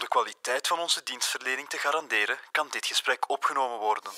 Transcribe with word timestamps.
de 0.00 0.08
kwaliteit 0.08 0.66
van 0.66 0.78
onze 0.78 1.00
dienstverlening 1.04 1.68
te 1.68 1.76
garanderen, 1.76 2.36
kan 2.50 2.66
dit 2.70 2.86
gesprek 2.86 3.30
opgenomen 3.30 3.78
worden. 3.78 4.10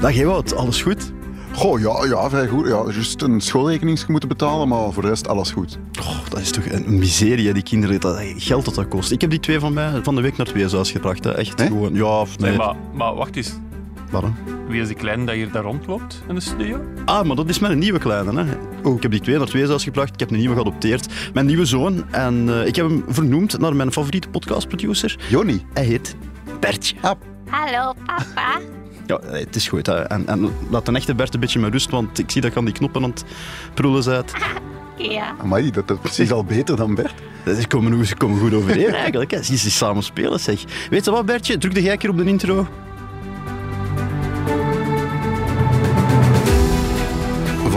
Dag 0.00 0.16
Ewout, 0.16 0.54
alles 0.54 0.82
goed? 0.82 1.12
Goh, 1.54 1.80
ja, 1.80 2.04
ja, 2.04 2.30
vrij 2.30 2.48
goed. 2.48 2.66
Ja, 2.66 2.82
juist 2.92 3.22
een 3.22 3.40
schoolrekening 3.40 4.06
moeten 4.06 4.28
betalen, 4.28 4.68
maar 4.68 4.92
voor 4.92 5.02
de 5.02 5.08
rest 5.08 5.28
alles 5.28 5.50
goed. 5.50 5.78
Oh, 6.00 6.28
dat 6.28 6.40
is 6.40 6.50
toch 6.50 6.64
een 6.64 6.98
miserie, 6.98 7.52
die 7.52 7.62
kinderen, 7.62 8.00
dat 8.00 8.18
geld 8.36 8.64
dat 8.64 8.74
dat 8.74 8.88
kost. 8.88 9.10
Ik 9.10 9.20
heb 9.20 9.30
die 9.30 9.40
twee 9.40 9.60
van 9.60 9.72
mij 9.72 10.00
van 10.02 10.14
de 10.14 10.20
week 10.20 10.36
naar 10.36 10.46
het 10.46 10.54
weeshuis 10.54 10.90
gebracht. 10.90 11.24
Hè. 11.24 11.34
Echt 11.34 11.60
gewoon, 11.60 11.94
ja 11.94 12.20
of 12.20 12.38
nee. 12.38 12.50
Nee, 12.50 12.58
maar, 12.58 12.76
maar 12.92 13.14
wacht 13.14 13.36
eens. 13.36 13.52
Wie 14.68 14.80
is 14.80 14.86
die 14.88 14.96
kleine 14.96 15.24
dat 15.24 15.34
hier 15.34 15.50
daar 15.52 15.62
rondloopt 15.62 16.22
in 16.28 16.34
de 16.34 16.40
studio? 16.40 16.80
Ah, 17.04 17.24
maar 17.26 17.36
dat 17.36 17.48
is 17.48 17.58
mijn 17.58 17.78
nieuwe 17.78 17.98
kleine. 17.98 18.44
Hè. 18.44 18.52
Oh. 18.82 18.96
Ik 18.96 19.02
heb 19.02 19.10
die 19.10 19.20
twee 19.20 19.34
naar 19.36 19.44
het 19.44 19.52
weeshuis 19.54 19.84
gebracht, 19.84 20.12
ik 20.14 20.20
heb 20.20 20.30
een 20.30 20.36
nieuwe 20.38 20.54
geadopteerd. 20.54 21.06
Mijn 21.34 21.46
nieuwe 21.46 21.64
zoon. 21.64 22.04
En 22.10 22.48
eh, 22.48 22.66
ik 22.66 22.76
heb 22.76 22.88
hem 22.88 23.04
vernoemd 23.08 23.58
naar 23.58 23.76
mijn 23.76 23.92
favoriete 23.92 24.28
podcastproducer. 24.28 25.16
Joni. 25.28 25.64
Hij 25.72 25.84
heet 25.84 26.16
Bertje. 26.60 26.96
Ah, 27.00 27.10
Hallo, 27.48 27.92
papa. 28.06 28.60
Ja, 29.06 29.18
eh, 29.18 29.38
het 29.44 29.56
is 29.56 29.68
goed. 29.68 29.86
Hè. 29.86 29.94
En, 29.94 30.26
en 30.26 30.52
laat 30.70 30.88
een 30.88 30.96
echte 30.96 31.14
Bert 31.14 31.34
een 31.34 31.40
beetje 31.40 31.58
met 31.58 31.72
rust, 31.72 31.90
want 31.90 32.18
ik 32.18 32.30
zie 32.30 32.40
dat 32.40 32.50
ik 32.50 32.56
aan 32.56 32.64
die 32.64 32.74
knoppen 32.74 33.02
aan 33.02 33.10
het 33.10 33.24
prullen 33.74 34.04
bent. 34.04 34.32
Ja. 34.96 35.34
amai, 35.40 35.70
dat, 35.70 35.88
dat 35.88 35.96
is 35.96 36.02
precies 36.02 36.32
al 36.32 36.44
beter 36.44 36.76
dan 36.76 36.94
Bert. 36.94 37.14
Ze 37.60 37.66
komen, 37.68 37.92
goed- 37.94 38.06
ze 38.06 38.16
komen 38.16 38.38
goed 38.40 38.54
overeen 38.54 38.94
eigenlijk. 38.94 39.30
Hè. 39.30 39.42
Zie 39.42 39.56
ze 39.56 39.70
samen 39.70 40.02
spelen, 40.02 40.40
zeg. 40.40 40.64
Weet 40.90 41.04
je 41.04 41.10
wat, 41.10 41.26
Bertje? 41.26 41.58
Druk 41.58 41.74
de 41.74 41.82
jij 41.82 41.96
keer 41.96 42.10
op 42.10 42.16
de 42.16 42.24
intro. 42.24 42.66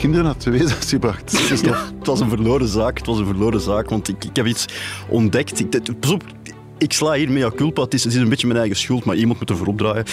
Kinderen 0.00 0.24
naar 0.24 0.34
het 0.34 0.44
weeshuis 0.44 0.88
gebracht. 0.88 1.60
Ja, 1.62 1.86
het 1.98 2.06
was 2.06 2.20
een 2.20 2.28
verloren 2.28 2.68
zaak. 2.68 2.98
Het 2.98 3.06
was 3.06 3.18
een 3.18 3.26
verloren 3.26 3.60
zaak, 3.60 3.88
want 3.90 4.08
ik, 4.08 4.24
ik 4.24 4.36
heb 4.36 4.46
iets 4.46 4.64
ontdekt. 5.08 5.58
Ik, 5.60 5.72
dit- 5.72 6.00
pas 6.00 6.10
op, 6.10 6.22
ik 6.78 6.92
sla 6.92 7.12
hier 7.12 7.30
mea 7.30 7.50
culpa. 7.50 7.82
Het 7.82 7.94
is, 7.94 8.04
het 8.04 8.12
is 8.12 8.18
een 8.18 8.28
beetje 8.28 8.46
mijn 8.46 8.58
eigen 8.58 8.76
schuld, 8.76 9.04
maar 9.04 9.16
iemand 9.16 9.38
moet 9.38 9.50
ervoor 9.50 9.66
opdraaien. 9.66 10.04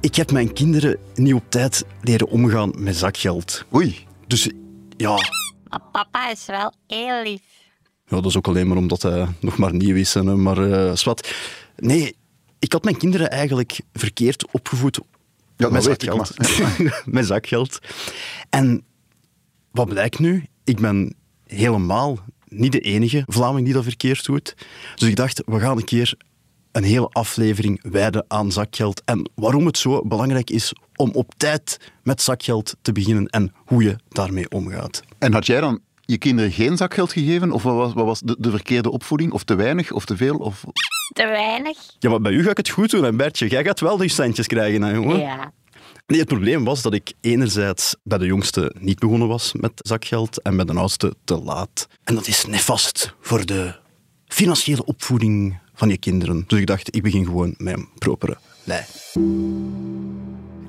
Ik 0.00 0.14
heb 0.14 0.30
mijn 0.32 0.52
kinderen 0.52 0.98
niet 1.14 1.34
op 1.34 1.44
tijd 1.48 1.84
leren 2.02 2.28
omgaan 2.28 2.72
met 2.76 2.96
zakgeld. 2.96 3.64
Oei, 3.74 4.06
Dus 4.26 4.50
ja, 4.96 5.14
Maar 5.68 5.80
papa 5.92 6.30
is 6.30 6.46
wel 6.46 6.72
heel 6.86 7.22
lief. 7.22 7.40
Ja, 8.06 8.16
dat 8.16 8.26
is 8.26 8.36
ook 8.36 8.48
alleen 8.48 8.68
maar 8.68 8.76
omdat 8.76 9.02
hij 9.02 9.26
nog 9.40 9.56
maar 9.56 9.74
nieuw 9.74 9.96
is. 9.96 10.14
Hè, 10.14 10.22
maar 10.22 10.70
eh 10.72 10.96
zwart. 10.96 11.34
Nee, 11.76 12.16
ik 12.58 12.72
had 12.72 12.84
mijn 12.84 12.96
kinderen 12.96 13.30
eigenlijk 13.30 13.80
verkeerd 13.92 14.46
opgevoed 14.52 14.98
ja, 15.60 15.70
dat 15.70 15.72
met 15.72 15.84
weet 15.84 16.02
ik, 16.02 16.12
zakgeld. 17.06 17.26
zakgeld. 17.32 17.78
En 18.50 18.84
wat 19.70 19.88
blijkt 19.88 20.18
nu? 20.18 20.44
Ik 20.64 20.80
ben 20.80 21.14
helemaal 21.46 22.18
niet 22.48 22.72
de 22.72 22.80
enige 22.80 23.22
Vlaming 23.26 23.64
die 23.64 23.74
dat 23.74 23.84
verkeerd 23.84 24.24
doet. 24.24 24.54
Dus 24.94 25.08
ik 25.08 25.16
dacht, 25.16 25.42
we 25.46 25.60
gaan 25.60 25.76
een 25.76 25.84
keer 25.84 26.14
een 26.72 26.84
hele 26.84 27.08
aflevering 27.08 27.78
wijden 27.82 28.24
aan 28.28 28.52
zakgeld 28.52 29.02
en 29.04 29.30
waarom 29.34 29.66
het 29.66 29.78
zo 29.78 30.02
belangrijk 30.02 30.50
is 30.50 30.72
om 30.96 31.10
op 31.10 31.32
tijd 31.36 31.90
met 32.02 32.22
zakgeld 32.22 32.76
te 32.82 32.92
beginnen 32.92 33.26
en 33.26 33.52
hoe 33.64 33.82
je 33.82 33.96
daarmee 34.08 34.50
omgaat. 34.50 35.02
En 35.18 35.32
had 35.32 35.46
jij 35.46 35.60
dan 35.60 35.80
je 36.00 36.18
kinderen 36.18 36.52
geen 36.52 36.76
zakgeld 36.76 37.12
gegeven? 37.12 37.52
Of 37.52 37.62
wat 37.62 37.74
was, 37.74 37.92
wat 37.92 38.04
was 38.04 38.20
de, 38.20 38.36
de 38.38 38.50
verkeerde 38.50 38.90
opvoeding? 38.90 39.32
Of 39.32 39.44
te 39.44 39.54
weinig? 39.54 39.92
Of 39.92 40.04
te 40.04 40.16
veel? 40.16 40.36
Of... 40.36 40.64
Te 41.12 41.26
weinig? 41.26 41.78
Ja, 41.98 42.10
maar 42.10 42.20
bij 42.20 42.32
u 42.32 42.42
ga 42.42 42.50
ik 42.50 42.56
het 42.56 42.68
goed 42.68 42.90
doen, 42.90 43.04
hè, 43.04 43.12
Bertje. 43.12 43.48
Jij 43.48 43.64
gaat 43.64 43.80
wel 43.80 43.96
die 43.96 44.08
centjes 44.08 44.46
krijgen, 44.46 44.82
hè, 44.82 44.92
jongen. 44.92 45.18
Ja. 45.18 45.52
Nee, 46.06 46.18
het 46.18 46.28
probleem 46.28 46.64
was 46.64 46.82
dat 46.82 46.94
ik 46.94 47.12
enerzijds 47.20 47.96
bij 48.02 48.18
de 48.18 48.26
jongste 48.26 48.74
niet 48.78 48.98
begonnen 48.98 49.28
was 49.28 49.52
met 49.52 49.72
zakgeld 49.74 50.42
en 50.42 50.56
bij 50.56 50.64
de 50.64 50.72
oudste 50.72 51.14
te 51.24 51.38
laat. 51.38 51.88
En 52.04 52.14
dat 52.14 52.26
is 52.26 52.46
nefast 52.46 53.14
voor 53.20 53.46
de 53.46 53.74
financiële 54.26 54.84
opvoeding 54.84 55.58
van 55.74 55.88
je 55.88 55.98
kinderen. 55.98 56.44
Dus 56.46 56.58
ik 56.58 56.66
dacht, 56.66 56.94
ik 56.96 57.02
begin 57.02 57.24
gewoon 57.24 57.54
met 57.58 57.76
een 57.76 57.88
propere 57.98 58.38
lei. 58.64 58.84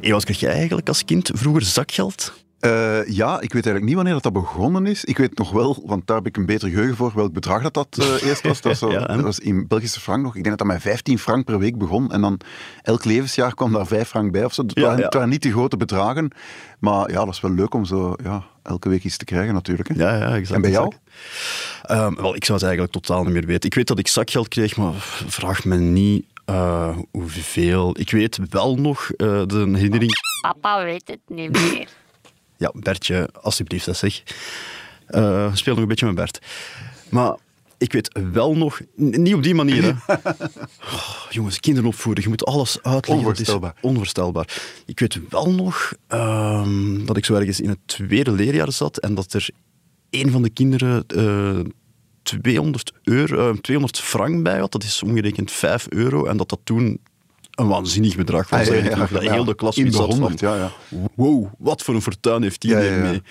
Hey, 0.02 0.12
wat 0.12 0.24
kreeg 0.24 0.40
jij 0.40 0.52
eigenlijk 0.52 0.88
als 0.88 1.06
kind 1.06 1.32
vroeger 1.34 1.62
zakgeld? 1.62 2.34
Eh, 2.62 3.08
ja, 3.08 3.34
ik 3.34 3.54
weet 3.54 3.66
eigenlijk 3.66 3.86
niet 3.86 3.96
wanneer 3.96 4.14
dat, 4.14 4.24
dat 4.24 4.34
begonnen 4.34 4.86
is. 4.86 5.06
Ik 5.06 5.18
weet 5.18 5.38
nog 5.38 5.52
wel, 5.52 5.84
want 5.86 6.08
daar 6.08 6.18
heb 6.18 6.28
ik 6.28 6.38
een 6.38 6.46
beter 6.46 6.70
geheugen 6.70 6.96
voor, 6.96 7.12
welk 7.16 7.34
bedrag 7.34 7.62
dat, 7.62 7.74
dat 7.74 7.98
eh, 8.00 8.28
eerst 8.28 8.42
was. 8.42 8.62
Dat 8.62 8.80
was, 8.80 8.92
dat 9.08 9.22
was 9.22 9.40
in 9.40 9.68
Belgische 9.68 10.00
frank 10.00 10.24
nog. 10.24 10.36
Ik 10.36 10.44
denk 10.44 10.58
dat 10.58 10.68
dat 10.68 10.76
met 10.76 10.82
15 10.82 11.20
frank 11.20 11.46
per 11.46 11.60
week 11.60 11.78
begon. 11.78 12.12
En 12.12 12.22
dan 12.22 12.40
elk 12.82 13.06
levensjaar 13.06 13.56
kwam 13.56 13.72
daar 13.72 13.88
5 13.88 14.08
frank 14.08 14.32
bij 14.32 14.46
of 14.46 14.54
zo. 14.54 14.62
Het, 14.62 14.72
Ja, 14.76 14.82
waren, 14.82 14.98
ja. 14.98 15.06
het 15.06 15.14
waren 15.14 15.30
niet 15.30 15.44
de 15.44 15.52
grote 15.52 15.78
bedragen. 15.78 16.32
Maar 16.80 17.12
ja, 17.12 17.26
dat 17.26 17.34
is 17.34 17.42
wel 17.42 17.52
leuk 17.52 17.74
om 17.74 17.86
zo 17.86 18.14
ja, 18.24 18.44
elke 18.64 18.90
week 18.90 19.04
iets 19.04 19.18
te 19.18 19.26
krijgen 19.26 19.54
natuurlijk. 19.54 19.88
Hè. 19.88 19.94
Ja, 19.96 20.16
ja, 20.16 20.36
exact. 20.36 20.56
En 20.56 20.62
bij 20.62 20.72
jou? 20.72 20.94
Ehm, 21.84 22.16
wel, 22.16 22.36
ik 22.36 22.46
zou 22.46 22.58
het 22.58 22.68
eigenlijk 22.68 22.94
totaal 22.94 23.24
niet 23.24 23.34
meer 23.34 23.46
weten. 23.46 23.70
Ik 23.70 23.76
weet 23.76 23.88
dat 23.88 24.00
ik 24.00 24.08
zakgeld 24.08 24.48
kreeg, 24.48 24.78
maar 24.78 24.94
vraag 25.28 25.66
me 25.66 25.78
niet 25.78 26.26
eh, 26.46 26.98
hoeveel. 27.12 28.00
Ik 28.00 28.12
weet 28.12 28.40
wel 28.50 28.76
nog 28.76 29.12
eh, 29.12 29.42
de 29.46 29.70
herinnering 29.74 30.12
Papa 30.42 30.84
weet 30.84 31.08
het 31.08 31.20
niet 31.28 31.52
meer. 31.52 31.88
Ja, 32.62 32.72
Bertje, 32.76 33.30
alsjeblieft, 33.42 33.86
dat 33.86 33.98
zeg. 33.98 34.24
Eh 35.08 35.56
speel 35.56 35.74
nog 35.74 35.82
een 35.84 35.90
beetje 35.90 36.06
met 36.06 36.16
Bert. 36.16 36.40
Maar 37.10 37.36
ik 37.78 37.92
weet 37.92 38.20
wel 38.32 38.56
nog... 38.58 38.82
Niet 38.96 39.34
op 39.34 39.44
die 39.44 39.56
manier, 39.56 39.84
hè. 39.84 39.90
Oh, 40.94 41.26
jongens, 41.30 41.60
kinderen 41.60 41.90
opvoeden, 41.90 42.24
je 42.24 42.30
moet 42.30 42.46
alles 42.46 42.78
uitleggen. 42.82 43.08
Dat 43.08 43.40
is 43.40 43.50
Onvoorstelbaar. 43.50 43.76
onvoorstelbaar. 43.82 44.62
Ik 44.86 45.00
weet 45.00 45.20
wel 45.30 45.52
nog 45.52 45.94
ehm, 46.08 47.06
dat 47.06 47.18
ik 47.18 47.26
zo 47.26 47.36
ergens 47.36 47.60
in 47.60 47.70
het 47.70 47.80
tweede 47.86 48.32
leerjaar 48.32 48.72
zat 48.72 48.98
en 48.98 49.16
dat 49.16 49.34
er 49.34 49.50
een 50.10 50.32
van 50.32 50.42
de 50.42 50.50
kinderen 50.50 51.04
eh 51.08 51.60
200, 52.24 52.92
euro, 53.04 53.50
eh, 53.52 53.58
200 53.58 54.00
frank 54.00 54.44
bij 54.44 54.60
had. 54.60 54.72
Dat 54.72 54.84
is 54.84 55.04
omgerekend 55.04 55.52
5 55.52 55.86
euro. 55.90 56.26
En 56.26 56.38
dat 56.38 56.50
dat 56.50 56.60
toen 56.64 57.00
een 57.62 57.68
waanzinnig 57.68 58.16
bedrag 58.16 58.50
was. 58.50 58.60
Ah, 58.60 58.66
ja, 58.66 58.74
ja, 58.74 58.82
eigenlijk. 58.82 59.12
ja, 59.12 59.20
dat 59.20 59.32
heel 59.32 59.46
de 59.46 59.56
klas 59.56 59.78
In 59.78 59.86
de 59.86 59.92
zat 59.92 60.10
van, 60.10 60.20
100, 60.20 60.40
ja, 60.40 60.56
ja. 60.56 60.72
wow, 61.16 61.46
wat 61.58 61.82
voor 61.82 61.96
een 61.96 62.02
fortuin 62.02 62.42
heeft 62.42 62.62
die 62.62 62.76
ja. 62.76 62.98
mee. 62.98 63.22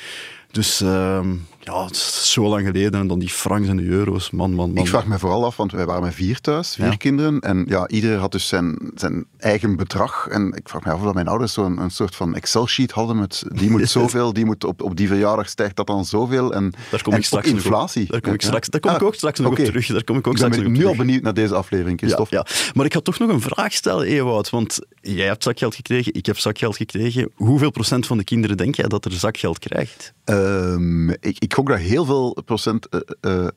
Dus 0.51 0.81
ehm, 0.81 1.29
ja, 1.73 1.85
het 1.85 1.95
is 1.97 2.33
zo 2.33 2.49
lang 2.49 2.67
geleden. 2.67 3.01
En 3.01 3.07
dan 3.07 3.19
die 3.19 3.29
francs 3.29 3.69
en 3.69 3.77
de 3.77 3.83
euro's, 3.85 4.31
man, 4.31 4.53
man, 4.55 4.73
man. 4.73 4.83
Ik 4.85 4.89
vraag 4.91 5.07
me 5.07 5.19
vooral 5.19 5.45
af, 5.45 5.57
want 5.57 5.73
wij 5.73 5.87
waren 5.87 6.03
met 6.03 6.15
vier 6.15 6.41
thuis, 6.41 6.75
vier 6.75 6.85
Ja. 6.87 6.97
kinderen. 6.97 7.41
En 7.41 7.65
ja, 7.69 7.89
ieder 7.89 8.19
had 8.19 8.33
dus 8.33 8.49
zijn, 8.49 8.91
zijn 8.95 9.25
eigen 9.39 9.77
bedrag. 9.77 10.29
En 10.31 10.53
ik 10.57 10.69
vraag 10.69 10.85
me 10.85 10.91
af 10.93 10.99
of 10.99 11.05
dat 11.05 11.15
mijn 11.15 11.29
ouders 11.29 11.53
zo'n 11.53 11.79
een 11.81 11.91
soort 11.91 12.17
van 12.17 12.35
Excel-sheet 12.35 12.91
hadden 12.91 13.19
met 13.19 13.43
die 13.49 13.71
moet 13.71 13.89
zoveel, 13.99 14.33
die 14.33 14.45
moet 14.45 14.65
op, 14.65 14.83
op 14.83 14.97
die 14.97 15.09
verjaardag 15.09 15.49
stijgt 15.49 15.77
dat 15.77 15.87
dan 15.87 16.05
zoveel. 16.05 16.53
En, 16.55 16.73
Daar 16.91 17.03
kom 17.03 17.13
en 17.13 17.19
ik 17.19 17.25
straks 17.25 17.49
inflatie. 17.49 18.07
Daar 18.07 18.21
kom 18.21 18.33
ik 18.33 18.43
straks, 18.43 18.69
daar 18.69 18.81
kom 18.81 18.91
ik 18.91 19.01
Ah, 19.01 19.07
ook 19.07 19.15
straks 19.15 19.39
nog 19.39 19.51
op 19.51 19.57
terug. 19.65 19.87
Daar 19.87 20.05
kom 20.05 20.17
ik 20.19 20.27
ook 20.27 20.35
Ik 20.35 20.41
ben 20.41 20.49
straks 20.53 20.69
nog 20.69 20.77
op 20.77 20.83
nu 20.83 20.87
al 20.87 20.97
benieuwd 20.97 21.23
naar 21.23 21.35
deze 21.35 21.55
aflevering, 21.55 21.99
Christophe. 21.99 22.35
ja, 22.37 22.47
maar 22.75 22.85
ik 22.87 22.93
had 22.93 23.05
toch 23.05 23.19
nog 23.19 23.28
een 23.31 23.41
vraag 23.41 23.73
stellen, 23.73 24.07
Ewout. 24.07 24.51
Want 24.51 24.78
jij 25.01 25.27
hebt 25.27 25.43
zakgeld 25.43 25.75
gekregen, 25.75 26.15
ik 26.15 26.27
heb 26.27 26.39
zakgeld 26.39 26.77
gekregen. 26.77 27.31
Hoeveel 27.34 27.71
procent 27.71 28.07
van 28.07 28.19
de 28.19 28.25
kinderen 28.25 28.57
denk 28.57 28.75
jij 28.75 28.89
dat 28.89 29.05
er 29.05 29.13
zakgeld 29.13 29.59
krijgt? 29.59 30.13
Ehm, 30.25 31.11
ik, 31.11 31.37
ik 31.39 31.53
gok 31.60 31.68
dat 31.68 31.78
heel 31.78 32.04
veel 32.04 32.36
procent 32.45 32.89
eh, 32.89 33.01
eh, 33.21 33.48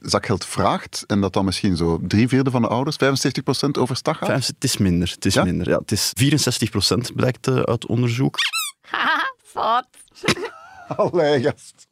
zakgeld 0.00 0.44
vraagt. 0.46 1.04
En 1.06 1.20
dat 1.20 1.32
dan 1.32 1.44
misschien 1.44 1.76
zo 1.76 1.98
drie 2.02 2.28
vierde 2.28 2.50
van 2.50 2.62
de 2.62 2.68
ouders, 2.68 2.96
75 2.96 3.42
procent 3.42 3.78
overstag 3.78 4.18
gaat. 4.18 4.28
Vijf, 4.28 4.46
het 4.46 4.64
is 4.64 4.76
minder. 4.76 5.10
Het 5.14 5.24
is 5.24 5.34
Ja? 5.34 5.44
minder. 5.44 5.68
Ja, 5.68 5.78
het 5.78 5.92
is 5.92 6.10
64 6.14 6.70
procent, 6.70 7.14
blijkt 7.14 7.46
eh, 7.46 7.54
uit 7.60 7.86
onderzoek. 7.86 8.36
Haha, 8.90 9.34
fout. 9.42 9.86
Allee, 10.88 11.42
gast. 11.42 11.86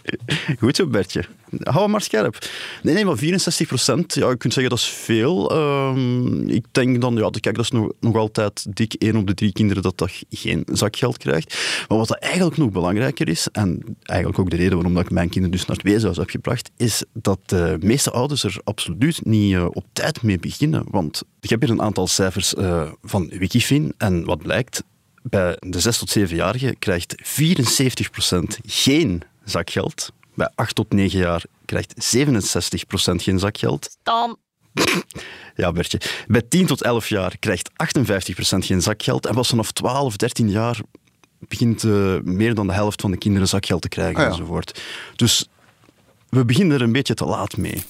Goed 0.58 0.76
zo, 0.76 0.86
Bertje. 0.86 1.24
Hou 1.60 1.88
maar 1.88 2.00
scherp. 2.00 2.48
Nee, 2.82 2.94
nee, 2.94 3.04
maar 3.04 3.16
64 3.16 3.66
procent, 3.66 4.14
ja, 4.14 4.28
je 4.28 4.36
kunt 4.36 4.52
zeggen 4.52 4.70
dat 4.70 4.78
is 4.78 4.88
veel. 4.88 5.50
Ehm, 5.50 6.48
ik 6.48 6.64
denk 6.70 7.00
dan, 7.00 7.14
ja, 7.14 7.30
kijk, 7.30 7.54
dat 7.54 7.64
is 7.64 7.70
nog, 7.70 7.92
nog 8.00 8.16
altijd 8.16 8.76
dik 8.76 8.94
één 8.94 9.16
op 9.16 9.26
de 9.26 9.34
drie 9.34 9.52
kinderen 9.52 9.82
dat 9.82 9.98
dat 9.98 10.10
geen 10.30 10.62
zakgeld 10.72 11.16
krijgt. 11.16 11.56
Maar 11.88 11.98
wat 11.98 12.08
dat 12.08 12.18
eigenlijk 12.18 12.56
nog 12.56 12.70
belangrijker 12.70 13.28
is, 13.28 13.48
en 13.52 13.96
eigenlijk 14.02 14.38
ook 14.38 14.50
de 14.50 14.56
reden 14.56 14.74
waarom 14.74 14.94
dat 14.94 15.04
ik 15.04 15.10
mijn 15.10 15.28
kinderen 15.28 15.56
dus 15.56 15.66
naar 15.66 15.76
het 15.76 15.86
weeshuis 15.86 16.16
heb 16.16 16.30
gebracht, 16.30 16.70
is 16.76 17.04
dat 17.12 17.38
de 17.46 17.76
meeste 17.80 18.10
ouders 18.10 18.44
er 18.44 18.60
absoluut 18.64 19.24
niet 19.24 19.54
eh, 19.54 19.66
op 19.70 19.84
tijd 19.92 20.22
mee 20.22 20.38
beginnen. 20.38 20.84
Want 20.90 21.22
ik 21.40 21.50
heb 21.50 21.60
hier 21.60 21.70
een 21.70 21.82
aantal 21.82 22.06
cijfers 22.06 22.54
eh, 22.54 22.90
van 23.02 23.28
Wikifin 23.28 23.94
en 23.96 24.24
wat 24.24 24.38
blijkt, 24.38 24.82
bij 25.22 25.56
de 25.58 25.80
6 25.80 25.98
tot 25.98 26.18
7-jarigen 26.18 26.78
krijgt 26.78 27.14
74% 27.22 28.60
geen 28.64 29.22
zakgeld. 29.44 30.12
Bij 30.34 30.50
8 30.54 30.74
tot 30.74 30.92
9 30.92 31.18
jaar 31.18 31.44
krijgt 31.64 32.16
67% 32.16 33.14
geen 33.14 33.38
zakgeld. 33.38 33.96
Stom. 34.00 34.36
Ja, 35.54 35.72
Bertje. 35.72 36.00
Bij 36.26 36.42
10 36.42 36.66
tot 36.66 36.82
11 36.82 37.08
jaar 37.08 37.36
krijgt 37.38 37.70
58% 37.70 37.74
geen 38.58 38.82
zakgeld. 38.82 39.26
En 39.26 39.34
pas 39.34 39.48
vanaf 39.48 39.72
12, 39.72 40.16
13 40.16 40.50
jaar 40.50 40.80
begint 41.38 41.84
eh, 41.84 42.16
meer 42.22 42.54
dan 42.54 42.66
de 42.66 42.72
helft 42.72 43.00
van 43.00 43.10
de 43.10 43.16
kinderen 43.16 43.48
zakgeld 43.48 43.82
te 43.82 43.88
krijgen 43.88 44.16
Ah 44.16 44.22
ja. 44.22 44.30
enzovoort. 44.30 44.80
Dus 45.16 45.48
we 46.28 46.44
beginnen 46.44 46.76
er 46.76 46.82
een 46.82 46.92
beetje 46.92 47.14
te 47.14 47.24
laat 47.24 47.56
mee. 47.56 47.82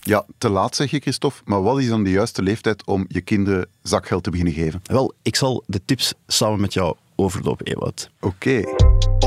Ja, 0.00 0.24
te 0.38 0.48
laat 0.48 0.76
zeg 0.76 0.90
je, 0.90 0.98
Christophe. 1.00 1.40
Maar 1.44 1.62
wat 1.62 1.78
is 1.78 1.88
dan 1.88 2.04
de 2.04 2.10
juiste 2.10 2.42
leeftijd 2.42 2.86
om 2.86 3.04
je 3.08 3.20
kinderen 3.20 3.68
zakgeld 3.82 4.22
te 4.22 4.30
beginnen 4.30 4.54
geven? 4.54 4.80
Wel, 4.84 5.14
ik 5.22 5.36
zal 5.36 5.64
de 5.66 5.80
tips 5.84 6.14
samen 6.26 6.60
met 6.60 6.72
jou 6.72 6.96
overlopen, 7.16 7.66
Ewout. 7.66 8.10
Oké. 8.20 8.62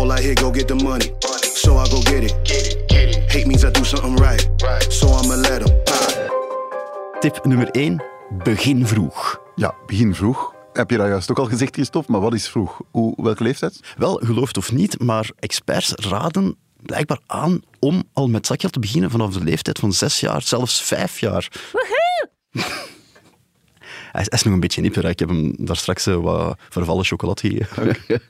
All 0.06 0.20
I 0.20 0.22
hear, 0.22 0.34
go 0.34 0.52
get 0.52 0.68
the 0.68 0.76
money. 0.76 1.12
So 1.56 1.78
I 1.78 1.90
go 1.90 2.00
get 2.02 2.24
it. 2.24 2.36
Hate 3.32 3.48
means 3.48 3.64
I 3.64 3.72
do 3.72 3.84
something 3.84 4.16
right. 4.16 4.48
So 4.90 5.08
I'ma 5.08 5.36
let 5.36 5.62
him. 5.62 5.74
Tip 7.20 7.46
nummer 7.46 7.72
1. 7.72 8.04
Begin 8.44 8.88
vroeg. 8.88 9.42
Ja, 9.56 9.76
begin 9.86 10.16
vroeg. 10.16 10.54
Heb 10.74 10.90
je 10.90 10.98
dat 10.98 11.08
juist 11.08 11.32
ook 11.32 11.40
al 11.40 11.46
gezegd, 11.46 11.74
Christophe? 11.74 12.12
Maar 12.12 12.22
wat 12.22 12.34
is 12.34 12.50
vroeg? 12.50 12.82
Hoe, 12.92 13.14
welke 13.24 13.44
leeftijd? 13.44 13.80
Wel, 13.98 14.22
geloof 14.24 14.48
het 14.48 14.58
of 14.58 14.72
niet, 14.72 15.00
maar 15.00 15.32
experts 15.40 15.94
raden 15.96 16.56
blijkbaar 16.82 17.20
aan 17.26 17.62
om 17.80 18.04
al 18.14 18.28
met 18.28 18.46
zakgeld 18.46 18.74
te 18.74 18.80
beginnen 18.80 19.12
vanaf 19.12 19.34
de 19.34 19.44
leeftijd 19.44 19.80
van 19.80 19.94
zes 19.94 20.20
jaar, 20.20 20.42
zelfs 20.42 20.82
vijf 20.82 21.20
jaar. 21.20 21.48
Hij 24.16 24.24
is, 24.24 24.30
hij 24.30 24.40
is 24.40 24.46
nog 24.46 24.54
een 24.54 24.60
beetje 24.60 24.82
nipper. 24.82 25.06
Ik 25.06 25.20
heb 25.20 25.30
hem 25.30 25.54
daar 25.58 25.76
straks 25.76 26.06
eh, 26.06 26.16
wat 26.16 26.58
vervallen 26.70 27.06
chocolade 27.06 27.42
gegeven. 27.42 27.98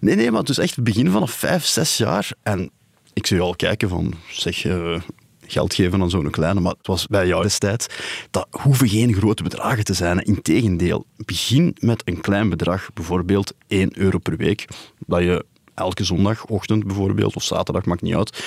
nee, 0.00 0.14
nee, 0.14 0.30
maar 0.30 0.40
het 0.40 0.48
is 0.48 0.58
echt 0.58 0.74
het 0.74 0.84
begin 0.84 1.10
vanaf 1.10 1.30
vijf, 1.30 1.64
zes 1.64 1.96
jaar. 1.96 2.32
En 2.42 2.70
ik 3.12 3.26
zou 3.26 3.40
al 3.40 3.56
kijken 3.56 3.88
van, 3.88 4.14
zeg, 4.30 4.64
eh, 4.64 5.00
geld 5.46 5.74
geven 5.74 6.02
aan 6.02 6.10
zo'n 6.10 6.30
kleine, 6.30 6.60
maar 6.60 6.74
het 6.78 6.86
was 6.86 7.06
bij 7.06 7.26
jou 7.26 7.42
destijds, 7.42 7.86
dat 8.30 8.46
hoeven 8.50 8.88
geen 8.88 9.14
grote 9.14 9.42
bedragen 9.42 9.84
te 9.84 9.94
zijn. 9.94 10.18
Integendeel, 10.18 11.06
begin 11.16 11.76
met 11.78 12.02
een 12.04 12.20
klein 12.20 12.48
bedrag, 12.48 12.90
bijvoorbeeld 12.94 13.54
1 13.66 13.98
euro 13.98 14.18
per 14.18 14.36
week, 14.36 14.68
dat 15.06 15.20
je 15.20 15.44
elke 15.74 16.04
zondagochtend 16.04 16.86
bijvoorbeeld, 16.86 17.36
of 17.36 17.42
zaterdag, 17.42 17.84
maakt 17.84 18.02
niet 18.02 18.14
uit, 18.14 18.44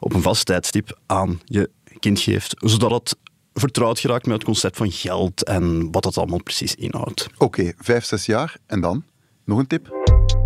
op 0.00 0.14
een 0.14 0.22
vast 0.22 0.46
tijdstip 0.46 0.98
aan 1.06 1.40
je 1.44 1.70
kind 1.98 2.20
geeft, 2.20 2.54
zodat 2.58 2.90
het 2.90 3.16
vertrouwd 3.60 3.98
geraakt 3.98 4.26
met 4.26 4.34
het 4.34 4.44
concept 4.44 4.76
van 4.76 4.90
geld 4.90 5.44
en 5.44 5.90
wat 5.90 6.02
dat 6.02 6.18
allemaal 6.18 6.42
precies 6.42 6.74
inhoudt. 6.74 7.26
Oké, 7.38 7.72
vijf, 7.78 8.04
zes 8.04 8.26
jaar. 8.26 8.56
En 8.66 8.80
dan? 8.80 9.04
Nog 9.44 9.58
een 9.58 9.66
tip? 9.66 9.94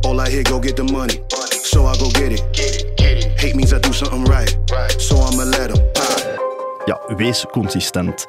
All 0.01 0.27
I 0.27 0.31
hear, 0.31 0.47
go 0.47 0.61
get 0.61 0.77
the 0.77 0.83
money. 0.83 1.23
So 1.63 1.91
I 1.91 1.99
go 1.99 2.09
get 2.09 2.31
it. 2.31 2.43
Hate 3.41 3.55
means 3.55 3.73
I 3.73 3.79
do 3.79 3.93
something 3.93 4.29
right. 4.29 4.57
So 4.97 5.15
I'ma 5.15 5.45
let 5.45 5.77
him. 5.77 5.85
Ja, 6.85 7.17
wees 7.17 7.47
consistent. 7.51 8.27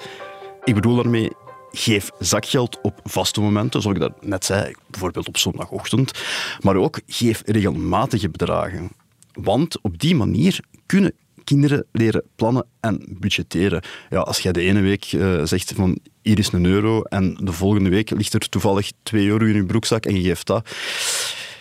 Ik 0.63 0.74
bedoel 0.74 0.95
daarmee, 0.95 1.31
geef 1.72 2.10
zakgeld 2.19 2.80
op 2.81 3.00
vaste 3.04 3.42
momenten, 3.42 3.81
zoals 3.81 3.98
ik 3.98 4.04
dat 4.04 4.25
net 4.25 4.45
zei, 4.45 4.74
bijvoorbeeld 4.88 5.27
op 5.27 5.38
zondagochtend. 5.38 6.12
Maar 6.60 6.75
ook 6.75 7.00
geef 7.07 7.42
regelmatige 7.45 8.30
bedragen. 8.30 8.92
Want 9.34 9.81
op 9.81 10.00
die 10.00 10.16
manier 10.16 10.60
kunnen 10.86 11.13
kinderen 11.44 11.86
leren 11.92 12.24
plannen 12.36 12.66
en 12.80 13.06
budgetteren. 13.20 13.82
Ja, 14.10 14.20
als 14.20 14.40
jij 14.40 14.52
de 14.52 14.62
ene 14.62 14.82
week 14.82 15.06
eh, 15.06 15.44
zegt 15.44 15.74
van 15.76 15.98
hier 16.22 16.40
is 16.40 16.52
een 16.52 16.66
euro 16.66 17.02
en 17.02 17.38
de 17.44 17.52
volgende 17.52 17.90
week 17.90 18.10
ligt 18.10 18.34
er 18.34 18.50
toevallig 18.50 18.92
2 19.04 19.28
euro 19.28 19.46
in 19.46 19.56
je 19.56 19.66
broekzak 19.66 20.06
en 20.06 20.16
je 20.16 20.22
geeft 20.22 20.48
dat, 20.48 20.70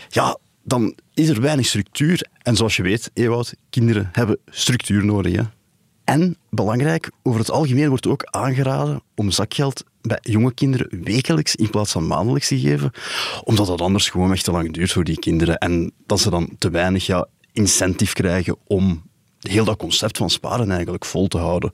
ja, 0.08 0.38
dan 0.62 0.94
is 1.14 1.28
er 1.28 1.40
weinig 1.40 1.66
structuur. 1.66 2.26
En 2.42 2.56
zoals 2.56 2.76
je 2.76 2.82
weet, 2.82 3.10
Ewout, 3.14 3.54
kinderen 3.70 4.08
hebben 4.12 4.38
structuur 4.46 5.04
nodig. 5.04 5.36
Hè? 5.36 5.42
En 6.04 6.36
belangrijk, 6.50 7.10
over 7.22 7.40
het 7.40 7.50
algemeen 7.50 7.88
wordt 7.88 8.06
ook 8.06 8.24
aangeraden 8.24 9.02
om 9.14 9.30
zakgeld 9.30 9.84
bij 10.02 10.18
jonge 10.20 10.54
kinderen 10.54 11.02
wekelijks 11.02 11.56
in 11.56 11.70
plaats 11.70 11.92
van 11.92 12.06
maandelijks 12.06 12.48
te 12.48 12.58
geven, 12.58 12.90
omdat 13.44 13.66
dat 13.66 13.80
anders 13.80 14.08
gewoon 14.08 14.32
echt 14.32 14.44
te 14.44 14.50
lang 14.50 14.72
duurt 14.72 14.92
voor 14.92 15.04
die 15.04 15.18
kinderen 15.18 15.58
en 15.58 15.92
dat 16.06 16.20
ze 16.20 16.30
dan 16.30 16.50
te 16.58 16.70
weinig 16.70 17.06
ja, 17.06 17.26
incentive 17.52 18.12
krijgen 18.14 18.56
om 18.66 19.02
heel 19.40 19.64
dat 19.64 19.76
concept 19.76 20.16
van 20.16 20.30
sparen 20.30 20.70
eigenlijk 20.70 21.04
vol 21.04 21.28
te 21.28 21.38
houden. 21.38 21.70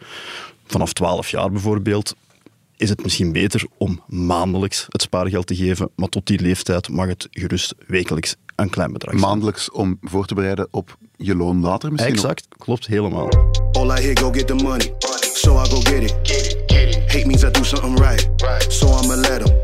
Vanaf 0.66 0.92
12 0.92 1.30
jaar 1.30 1.50
bijvoorbeeld 1.50 2.14
is 2.76 2.88
het 2.88 3.02
misschien 3.02 3.32
beter 3.32 3.66
om 3.78 4.02
maandelijks 4.06 4.86
het 4.88 5.02
spaargeld 5.02 5.46
te 5.46 5.56
geven, 5.56 5.90
maar 5.96 6.08
tot 6.08 6.26
die 6.26 6.40
leeftijd 6.40 6.88
mag 6.88 7.06
het 7.06 7.28
gerust 7.30 7.74
wekelijks 7.86 8.36
een 8.56 8.70
klein 8.70 8.92
bedrag 8.92 9.14
zijn. 9.14 9.26
Maandelijks 9.26 9.70
om 9.70 9.98
voor 10.00 10.26
te 10.26 10.34
bereiden 10.34 10.68
op 10.70 10.96
je 11.16 11.34
loon 11.36 11.60
later 11.60 11.92
misschien? 11.92 12.12
Exact, 12.12 12.48
klopt 12.58 12.86
helemaal. 12.86 13.28
All 13.72 13.98
I 13.98 14.02
hear, 14.02 14.18
go 14.18 14.30
get 14.32 14.46
the 14.46 14.54
money. 14.54 14.94
So 15.20 15.62
I 15.62 15.68
go 15.68 15.80
get 15.80 16.02
it. 16.02 16.14
Hate 17.06 17.26
means 17.26 17.42
I 17.42 17.50
do 17.50 17.64
something 17.64 17.98
right. 17.98 18.28
So 18.68 18.86
I'ma 18.86 19.14
let 19.14 19.42
him. 19.42 19.56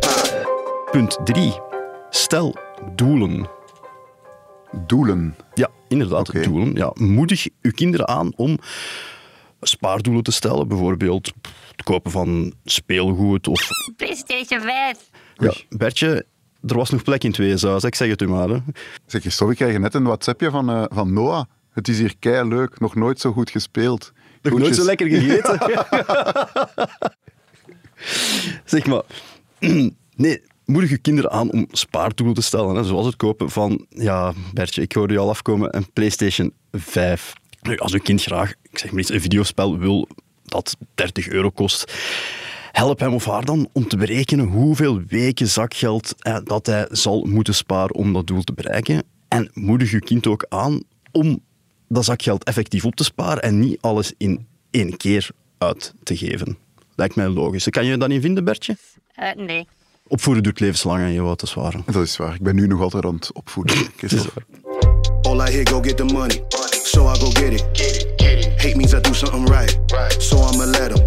Punt 0.90 1.18
3. 1.24 1.52
Stel 2.10 2.56
doelen. 2.96 3.48
Doelen? 4.86 5.36
Ja, 5.54 5.70
inderdaad, 5.88 6.44
doelen. 6.44 6.74
Ja, 6.74 6.92
moedig 6.94 7.48
uw 7.62 7.70
kinderen 7.70 8.08
aan 8.08 8.32
om 8.36 8.58
spaardoelen 9.60 10.22
te 10.22 10.32
stellen. 10.32 10.68
Bijvoorbeeld 10.68 11.32
het 11.70 11.82
kopen 11.82 12.10
van 12.10 12.52
speelgoed 12.64 13.48
of... 13.48 13.68
PlayStation 13.96 14.60
5. 14.60 15.10
Ja, 15.34 15.52
Bertje, 15.68 16.26
er 16.66 16.76
was 16.76 16.90
nog 16.90 17.02
plek 17.02 17.22
in 17.24 17.28
het 17.28 17.38
weeshuis, 17.38 17.84
ik 17.84 17.94
zeg 17.94 18.08
het 18.08 18.22
u 18.22 18.28
maar. 18.28 18.48
Hè. 18.48 18.58
Zeg 19.06 19.22
je, 19.22 19.30
sorry, 19.30 19.52
ik 19.52 19.58
krijg 19.58 19.78
net 19.78 19.94
een 19.94 20.04
WhatsAppje 20.04 20.50
van, 20.50 20.70
eh, 20.70 20.84
van 20.88 21.12
Noah. 21.12 21.44
Het 21.72 21.88
is 21.88 21.98
hier 21.98 22.14
kei 22.18 22.48
leuk, 22.48 22.80
nog 22.80 22.94
nooit 22.94 23.20
zo 23.20 23.32
goed 23.32 23.50
gespeeld. 23.50 24.12
Nog 24.42 24.58
nooit 24.58 24.74
zo 24.74 24.84
lekker 24.84 25.06
gegeten. 25.08 25.58
zeg 28.64 28.86
maar, 28.86 29.02
nee, 30.16 30.42
moedig 30.64 30.90
je 30.90 30.98
kinderen 30.98 31.30
aan 31.30 31.52
om 31.52 31.66
spaardoelen 31.70 32.34
te 32.34 32.42
stellen. 32.42 32.76
Hè, 32.76 32.84
zoals 32.84 33.06
het 33.06 33.16
kopen 33.16 33.50
van, 33.50 33.86
ja, 33.88 34.32
Bertje, 34.54 34.82
ik 34.82 34.92
hoorde 34.92 35.12
je 35.12 35.20
al 35.20 35.28
afkomen, 35.28 35.76
een 35.76 35.92
PlayStation 35.92 36.52
5. 36.72 37.32
Nu, 37.62 37.78
als 37.78 37.92
uw 37.92 38.00
kind 38.00 38.22
graag, 38.22 38.54
ik 38.70 38.78
zeg 38.78 38.90
maar 38.90 39.00
iets, 39.00 39.10
een 39.10 39.20
videospel 39.20 39.78
wil 39.78 40.08
dat 40.44 40.76
30 40.94 41.28
euro 41.28 41.50
kost, 41.50 41.92
help 42.72 43.00
hem 43.00 43.14
of 43.14 43.24
haar 43.24 43.44
dan 43.44 43.68
om 43.72 43.88
te 43.88 43.96
berekenen 43.96 44.46
hoeveel 44.46 45.02
weken 45.08 45.48
zakgeld 45.48 46.14
eh, 46.18 46.38
dat 46.44 46.66
hij 46.66 46.86
zal 46.90 47.24
moeten 47.24 47.54
sparen 47.54 47.94
om 47.94 48.12
dat 48.12 48.26
doel 48.26 48.42
te 48.42 48.52
bereiken. 48.52 49.02
En 49.28 49.50
moedig 49.54 49.90
je 49.90 50.00
kind 50.00 50.26
ook 50.26 50.46
aan 50.48 50.82
om 51.12 51.40
dat 51.88 52.04
zakgeld 52.04 52.44
effectief 52.44 52.84
op 52.84 52.96
te 52.96 53.04
sparen 53.04 53.42
en 53.42 53.58
niet 53.58 53.78
alles 53.80 54.12
in 54.16 54.46
één 54.70 54.96
keer 54.96 55.30
uit 55.58 55.94
te 56.02 56.16
geven. 56.16 56.58
Lijkt 56.94 57.14
mij 57.14 57.28
logisch. 57.28 57.68
Kan 57.68 57.84
je 57.84 57.90
je 57.90 57.96
daarin 57.96 58.20
vinden, 58.20 58.44
Bertje? 58.44 58.76
Eh, 59.14 59.34
nee. 59.34 59.66
Opvoeden 60.12 60.42
duurt 60.42 60.60
levenslang 60.60 61.02
en 61.02 61.12
je 61.12 61.20
wat 61.20 61.38
te 61.38 61.46
zwaren. 61.46 61.82
Dat 61.86 62.02
is 62.02 62.16
waar. 62.16 62.34
Ik 62.34 62.42
ben 62.42 62.54
nu 62.54 62.66
nog 62.66 62.80
altijd 62.80 63.04
aan 63.04 63.14
het 63.14 63.32
opvoeden. 63.32 63.76
Christophe. 63.96 64.42
All 65.22 65.48
I 65.48 65.50
hear, 65.50 65.68
go 65.68 65.80
get 65.80 65.96
the 65.96 66.04
money. 66.04 66.44
So 66.82 67.12
I 67.12 67.18
go 67.18 67.30
get 67.30 67.52
it. 67.52 67.64
Hate 68.56 68.76
means 68.76 68.92
I 68.92 69.00
do 69.00 69.12
something 69.12 69.48
right. 69.48 69.78
So 70.18 70.36
I'ma 70.36 70.64
let 70.64 70.98
him. 70.98 71.06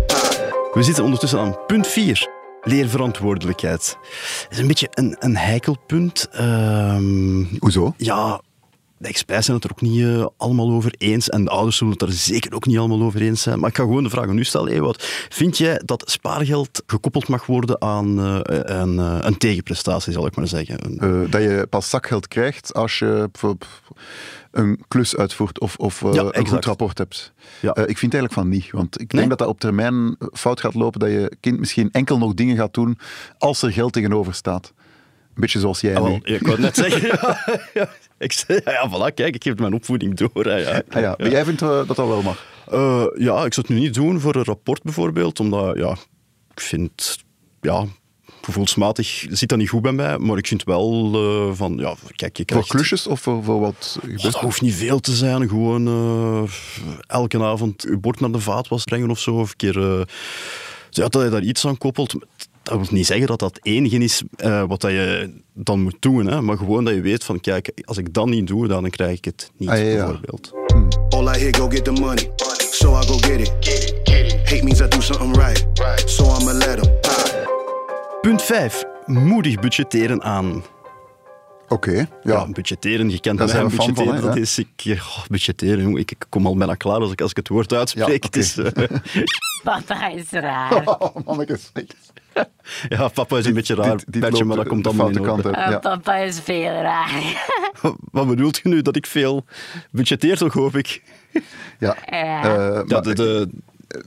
We 0.73 0.83
zitten 0.83 1.03
ondertussen 1.03 1.39
aan 1.39 1.57
punt 1.67 1.87
4. 1.87 2.27
Leerverantwoordelijkheid. 2.61 3.97
Dat 4.41 4.51
is 4.51 4.57
een 4.57 4.67
beetje 4.67 4.87
een, 4.93 5.15
een 5.19 5.37
heikel 5.37 5.77
punt. 5.87 6.27
Ehm, 6.31 7.43
Hoezo? 7.59 7.93
ja, 7.97 8.41
de 9.05 9.11
experts 9.11 9.45
zijn 9.45 9.57
het 9.57 9.65
er 9.65 9.71
ook 9.71 9.81
niet 9.81 10.01
eh, 10.03 10.25
allemaal 10.37 10.71
over 10.71 10.93
eens. 10.97 11.29
En 11.29 11.43
de 11.43 11.49
ouders 11.49 11.77
zullen 11.77 11.93
het 11.93 12.01
er 12.01 12.11
zeker 12.11 12.53
ook 12.55 12.65
niet 12.65 12.77
allemaal 12.77 13.01
over 13.01 13.21
eens 13.21 13.41
zijn. 13.41 13.59
Maar 13.59 13.69
ik 13.69 13.75
ga 13.75 13.83
gewoon 13.83 14.03
de 14.03 14.09
vraag 14.09 14.27
aan 14.27 14.37
u 14.37 14.43
stellen, 14.43 14.71
Ewout. 14.73 15.03
Vind 15.29 15.57
jij 15.57 15.81
dat 15.85 16.03
spaargeld 16.11 16.83
gekoppeld 16.87 17.27
mag 17.27 17.45
worden 17.45 17.81
aan 17.81 18.19
eh, 18.19 18.39
een, 18.79 18.99
eh, 18.99 19.17
een 19.21 19.37
tegenprestatie, 19.37 20.13
zal 20.13 20.25
ik 20.25 20.35
maar 20.35 20.47
zeggen? 20.47 20.77
Een- 21.03 21.29
dat 21.29 21.41
je 21.41 21.67
pas 21.69 21.89
zakgeld 21.89 22.27
krijgt 22.27 22.73
als 22.73 22.99
je 22.99 23.29
een 24.51 24.83
klus 24.87 25.15
uitvoert 25.17 25.59
of, 25.59 25.75
of 25.75 26.01
Ja, 26.01 26.07
een 26.09 26.31
exact. 26.31 26.49
goed 26.49 26.65
rapport 26.65 26.97
hebt. 26.97 27.33
Ja. 27.61 27.69
Ik 27.75 27.97
vind 27.97 28.13
eigenlijk 28.13 28.33
van 28.33 28.49
niet, 28.49 28.71
want 28.71 29.01
ik 29.01 29.11
Nee? 29.11 29.21
denk 29.21 29.29
dat 29.29 29.39
dat 29.39 29.47
op 29.47 29.59
termijn 29.59 30.15
fout 30.33 30.59
gaat 30.59 30.73
lopen, 30.73 30.99
dat 30.99 31.09
je 31.09 31.31
kind 31.39 31.59
misschien 31.59 31.89
enkel 31.91 32.17
nog 32.17 32.33
dingen 32.33 32.55
gaat 32.55 32.73
doen 32.73 32.97
als 33.37 33.61
er 33.61 33.71
geld 33.71 33.93
tegenover 33.93 34.33
staat. 34.33 34.73
beetje 35.33 35.59
zoals 35.59 35.81
jij 35.81 35.95
Ah, 35.95 36.03
wel, 36.03 36.19
ik 36.23 36.41
wou 36.47 36.51
het 36.51 36.59
net 36.59 36.75
zeggen. 36.75 37.07
ja, 37.81 37.89
ik 38.17 38.31
zei, 38.47 38.61
ja, 38.65 38.89
voilà, 38.89 39.13
kijk, 39.13 39.35
ik 39.35 39.43
geef 39.43 39.55
mijn 39.55 39.73
opvoeding 39.73 40.17
door. 40.17 40.45
hè, 40.45 40.55
ja. 40.55 40.81
Ah, 40.89 41.01
ja. 41.01 41.15
Maar 41.17 41.29
jij 41.29 41.45
vindt 41.45 41.61
eh, 41.61 41.67
dat 41.67 41.95
dat 41.95 42.07
wel 42.07 42.21
mag? 42.21 42.45
Eh, 42.67 43.05
ja, 43.15 43.45
ik 43.45 43.53
zou 43.53 43.67
het 43.67 43.69
nu 43.69 43.79
niet 43.79 43.93
doen 43.93 44.19
voor 44.19 44.35
een 44.35 44.43
rapport 44.43 44.83
bijvoorbeeld, 44.83 45.39
omdat 45.39 45.77
ja, 45.77 45.91
ik 46.51 46.59
vind, 46.59 47.23
ja, 47.61 47.85
gevoelsmatig 48.41 49.25
zit 49.29 49.49
dat 49.49 49.57
niet 49.57 49.69
goed 49.69 49.81
bij 49.81 49.91
mij, 49.91 50.17
maar 50.17 50.37
ik 50.37 50.47
vind 50.47 50.63
wel 50.63 51.11
eh, 51.13 51.55
van, 51.55 51.77
ja, 51.77 51.95
kijk, 52.15 52.37
je 52.37 52.43
Voor 52.53 52.67
klusjes 52.67 53.07
of 53.07 53.21
voor, 53.21 53.43
voor 53.43 53.59
wat 53.59 53.99
Oh, 54.03 54.23
dat 54.23 54.35
hoeft 54.35 54.61
niet 54.61 54.73
veel 54.73 54.99
te 54.99 55.15
zijn. 55.15 55.49
Gewoon 55.49 56.49
elke 57.07 57.43
avond 57.43 57.81
je 57.81 57.97
bord 57.97 58.19
naar 58.19 58.31
de 58.31 58.39
vaatwas 58.39 58.83
brengen 58.83 59.09
of 59.09 59.19
zo. 59.19 59.35
Of 59.35 59.49
een 59.49 59.55
keer 59.55 60.07
ja, 60.89 61.07
dat 61.07 61.23
je 61.23 61.29
daar 61.29 61.43
iets 61.43 61.67
aan 61.67 61.77
koppelt. 61.77 62.15
Dat 62.65 62.77
wil 62.77 62.85
niet 62.89 63.05
zeggen 63.05 63.27
dat 63.27 63.39
dat 63.39 63.55
het 63.55 63.65
enige 63.65 63.97
is 63.97 64.23
eh, 64.35 64.63
wat 64.67 64.81
dat 64.81 64.91
je 64.91 65.33
dan 65.53 65.81
moet 65.81 65.95
doen. 65.99 66.25
Hè? 66.25 66.41
Maar 66.41 66.57
gewoon 66.57 66.83
dat 66.85 66.93
je 66.93 67.01
weet 67.01 67.23
van, 67.23 67.39
kijk, 67.39 67.71
als 67.83 67.97
ik 67.97 68.13
dat 68.13 68.25
niet 68.27 68.47
doe, 68.47 68.67
dan 68.67 68.89
krijg 68.89 69.17
ik 69.17 69.25
het 69.25 69.51
niet, 69.57 69.69
Ah, 69.69 69.77
ja, 69.77 69.83
ja. 69.83 69.95
bijvoorbeeld. 70.05 70.51
All 71.09 71.35
I 71.35 71.39
hear, 71.39 71.55
go 71.55 71.67
get 71.69 71.83
the 71.83 71.91
money. 71.91 72.31
So 72.59 72.91
I 72.99 73.05
go 73.05 73.17
get 73.17 73.39
it. 73.39 73.53
Hate 74.49 74.63
means 74.63 74.81
I 74.81 74.87
do 74.87 75.01
something 75.01 75.35
right. 75.37 75.65
So 76.05 76.23
I'ma 76.39 76.53
let 76.53 76.85
'em. 76.85 76.91
Punt 78.21 78.41
5. 78.41 78.83
Moedig 79.05 79.59
budgetteren 79.59 80.23
aan. 80.23 80.63
Oké, 81.67 81.91
ja. 81.91 82.07
Ja, 82.23 82.47
budgetteren, 82.47 83.09
je 83.09 83.19
kent 83.19 83.37
Daar 83.37 83.47
mij, 83.47 83.55
van, 83.69 83.69
budgetteren, 83.69 84.21
dat 84.21 84.35
ja. 84.35 84.41
is, 84.41 84.59
ik, 84.59 84.69
oh, 84.87 85.25
budgetteren, 85.27 85.81
jongen, 85.83 85.99
ik, 85.99 86.11
ik 86.11 86.25
kom 86.29 86.45
al 86.45 86.55
bijna 86.57 86.75
klaar 86.75 86.99
als 86.99 87.11
ik, 87.11 87.21
als 87.21 87.29
ik 87.31 87.37
het 87.37 87.47
woord 87.47 87.73
uitspreek. 87.73 88.23
Ja, 88.35 88.39
is, 88.39 88.57
eh, 88.57 88.71
Papa 89.63 90.07
is 90.07 90.29
raar. 90.29 90.83
Oh, 90.99 91.15
mannetjes. 91.25 91.71
ja, 92.89 93.07
papa 93.07 93.37
is 93.37 93.45
een 93.45 93.53
beetje 93.53 93.75
raar, 93.75 93.97
Dit- 93.97 94.05
dit 94.11 94.21
Bertje, 94.21 94.31
loopt 94.37 94.45
maar 94.45 94.57
dat 94.57 94.67
komt 94.67 94.83
de 94.83 94.89
allemaal 94.89 95.09
in 95.09 95.19
orde. 95.19 95.41
kant 95.41 95.55
uit. 95.55 95.65
Oh, 95.65 95.71
Ja. 95.71 95.79
Papa 95.79 96.15
is 96.15 96.39
veel 96.39 96.71
raar. 96.71 97.43
Wat 98.11 98.27
bedoelt 98.27 98.57
je 98.63 98.69
nu? 98.69 98.81
Dat 98.81 98.95
ik 98.95 99.05
veel 99.05 99.45
budgetteer, 99.91 100.37
toch 100.37 100.53
hoop 100.53 100.75
ik? 100.75 101.03
Ja. 101.79 101.95
Eh, 102.05 102.19
Ja, 102.19 102.83
maar- 102.87 103.01
de, 103.01 103.13
de, 103.13 103.49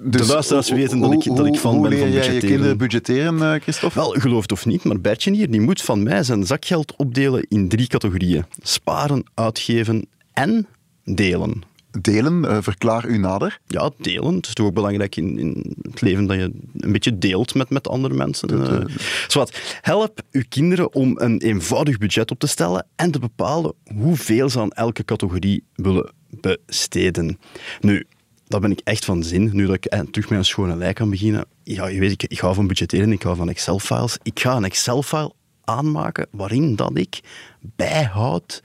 dus 0.02 0.26
de 0.26 0.33
luisteraars 0.33 0.71
weten 0.71 1.00
dat 1.00 1.12
ik, 1.12 1.37
dat 1.37 1.47
ik 1.47 1.59
hoe 1.59 1.88
ben 1.88 1.99
van 1.99 1.99
jij 1.99 2.09
je 2.09 2.12
budgetteren. 2.12 2.49
kinderen 2.49 2.78
budgetteren, 2.78 3.42
eh, 3.42 3.61
Christophe? 3.61 3.99
Wel, 3.99 4.11
geloof 4.11 4.42
het 4.42 4.52
of 4.52 4.66
niet, 4.66 4.85
maar 4.85 5.00
Bertje 5.00 5.33
hier 5.33 5.50
die 5.50 5.61
moet 5.61 5.83
van 5.83 6.02
mij 6.02 6.23
zijn 6.23 6.47
zakgeld 6.47 6.97
opdelen 6.97 7.47
in 7.49 7.68
drie 7.68 7.87
categorieën. 7.87 8.45
Sparen, 8.62 9.25
uitgeven 9.35 10.07
en 10.33 10.66
delen. 11.04 11.62
Delen, 12.00 12.45
eh, 12.45 12.59
verklaar 12.61 13.07
u 13.07 13.18
nader. 13.18 13.59
Ja, 13.66 13.90
delen. 13.99 14.35
Het 14.35 14.47
is 14.47 14.54
toch 14.54 14.66
ook 14.66 14.75
belangrijk 14.75 15.16
in, 15.16 15.38
in 15.38 15.76
het 15.83 16.00
leven 16.00 16.26
dat 16.26 16.37
je 16.37 16.50
een 16.76 16.92
beetje 16.92 17.18
deelt 17.18 17.54
met, 17.54 17.71
met 17.71 17.88
andere 17.88 18.14
mensen. 18.14 18.88
Zwat, 19.28 19.61
help 19.80 20.21
uw 20.30 20.42
kinderen 20.49 20.95
om 20.95 21.14
een 21.18 21.38
eenvoudig 21.38 21.99
budget 21.99 22.30
op 22.30 22.38
te 22.38 22.47
stellen 22.47 22.87
en 22.97 23.11
te 23.11 23.18
bepalen 23.18 23.73
hoeveel 23.95 24.49
ze 24.49 24.61
aan 24.61 24.71
elke 24.71 25.04
categorie 25.04 25.64
willen 25.75 26.12
besteden. 26.30 27.38
Nu, 27.80 28.07
dat 28.49 28.61
ben 28.61 28.71
ik 28.71 28.81
echt 28.85 29.05
van 29.05 29.23
zin, 29.23 29.50
nu 29.52 29.67
dat 29.67 29.75
ik 29.75 29.85
eh, 29.85 30.00
terug 30.00 30.28
met 30.28 30.38
een 30.38 30.45
schone 30.45 30.76
lei 30.76 30.93
kan 30.93 31.11
beginnen. 31.11 31.45
Ja, 31.62 31.87
je 31.87 32.00
weet, 32.00 32.12
ik, 32.12 32.23
ik 32.23 32.38
hou 32.38 32.55
van 32.55 32.67
budgetteren, 32.67 33.12
ik 33.12 33.23
hou 33.23 33.37
van 33.37 33.49
Excel-files. 33.49 34.19
Ik 34.23 34.40
ga 34.40 34.57
een 34.57 34.64
Excel-file 34.64 35.33
aanmaken 35.64 36.26
waarin 36.31 36.76
dat 36.76 36.90
ik 36.95 37.21
bijhoud 37.61 38.62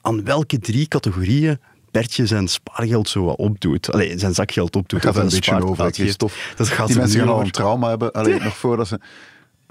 aan 0.00 0.24
welke 0.24 0.58
drie 0.58 0.88
categorieën 0.88 1.58
Bertje 1.92 2.26
zijn 2.26 2.48
spaargeld 2.48 3.08
zo 3.08 3.24
wat 3.24 3.36
opdoet. 3.36 3.92
Allee, 3.92 4.18
zijn 4.18 4.34
zakgeld 4.34 4.76
opdoet. 4.76 5.02
Dat 5.02 5.14
gaat 5.14 5.22
een 5.22 5.30
beetje 5.30 5.62
over. 5.62 5.92
Christophe. 5.92 6.36
Dat 6.56 6.68
gaat 6.68 6.86
Die 6.86 6.96
mensen 6.96 7.20
gaan 7.20 7.28
al 7.28 7.40
een 7.40 7.50
trauma 7.50 7.88
hebben, 7.88 8.12
Allee, 8.12 8.40
nog 8.44 8.56
voordat 8.56 8.88
ze 8.88 9.00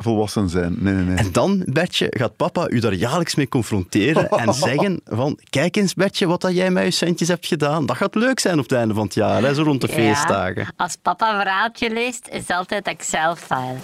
volwassen 0.01 0.50
zijn. 0.50 0.75
Nee, 0.79 0.93
nee, 0.93 1.03
nee. 1.03 1.15
En 1.15 1.31
dan, 1.31 1.62
Bertje, 1.65 2.08
gaat 2.10 2.36
papa 2.36 2.70
u 2.70 2.79
daar 2.79 2.93
jaarlijks 2.93 3.36
mee 3.36 3.48
confronteren 3.48 4.29
en 4.29 4.53
zeggen 4.70 5.01
van, 5.05 5.39
kijk 5.50 5.75
eens 5.75 5.93
Bertje, 5.93 6.27
wat 6.27 6.41
dat 6.41 6.55
jij 6.55 6.72
met 6.72 6.84
je 6.84 6.91
centjes 6.91 7.27
hebt 7.27 7.46
gedaan. 7.48 7.86
Dat 7.86 7.98
gaat 7.98 8.15
leuk 8.15 8.39
zijn 8.39 8.58
op 8.58 8.63
het 8.63 8.72
einde 8.72 8.93
van 8.93 9.03
het 9.03 9.13
jaar, 9.13 9.41
hè, 9.43 9.53
zo 9.53 9.63
rond 9.63 9.81
de 9.81 9.88
Ja. 9.88 9.93
feestdagen. 9.93 10.74
Als 10.77 10.96
papa 11.01 11.34
een 11.34 11.41
verhaaltje 11.41 11.89
leest, 11.93 12.27
is 12.31 12.39
het 12.39 12.51
altijd 12.51 12.88
Excel-file. 12.88 13.77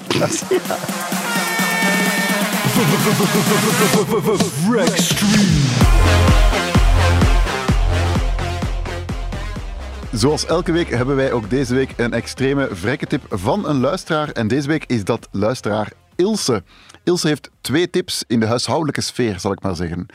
Zoals 10.11 10.45
elke 10.45 10.71
week 10.71 10.89
hebben 10.89 11.15
wij 11.15 11.31
ook 11.31 11.49
deze 11.49 11.73
week 11.73 11.93
een 11.97 12.13
extreme 12.13 12.67
vrekketip 12.71 13.21
van 13.29 13.67
een 13.69 13.79
luisteraar. 13.79 14.29
En 14.31 14.47
deze 14.47 14.67
week 14.67 14.83
is 14.87 15.03
dat 15.03 15.27
luisteraar 15.31 15.91
Ilse. 16.17 16.63
Ilse 17.03 17.27
heeft 17.27 17.49
twee 17.61 17.89
tips 17.89 18.23
in 18.27 18.39
de 18.39 18.45
huishoudelijke 18.45 19.01
sfeer, 19.01 19.39
zal 19.39 19.51
ik 19.51 19.61
maar 19.61 19.75
zeggen. 19.75 20.05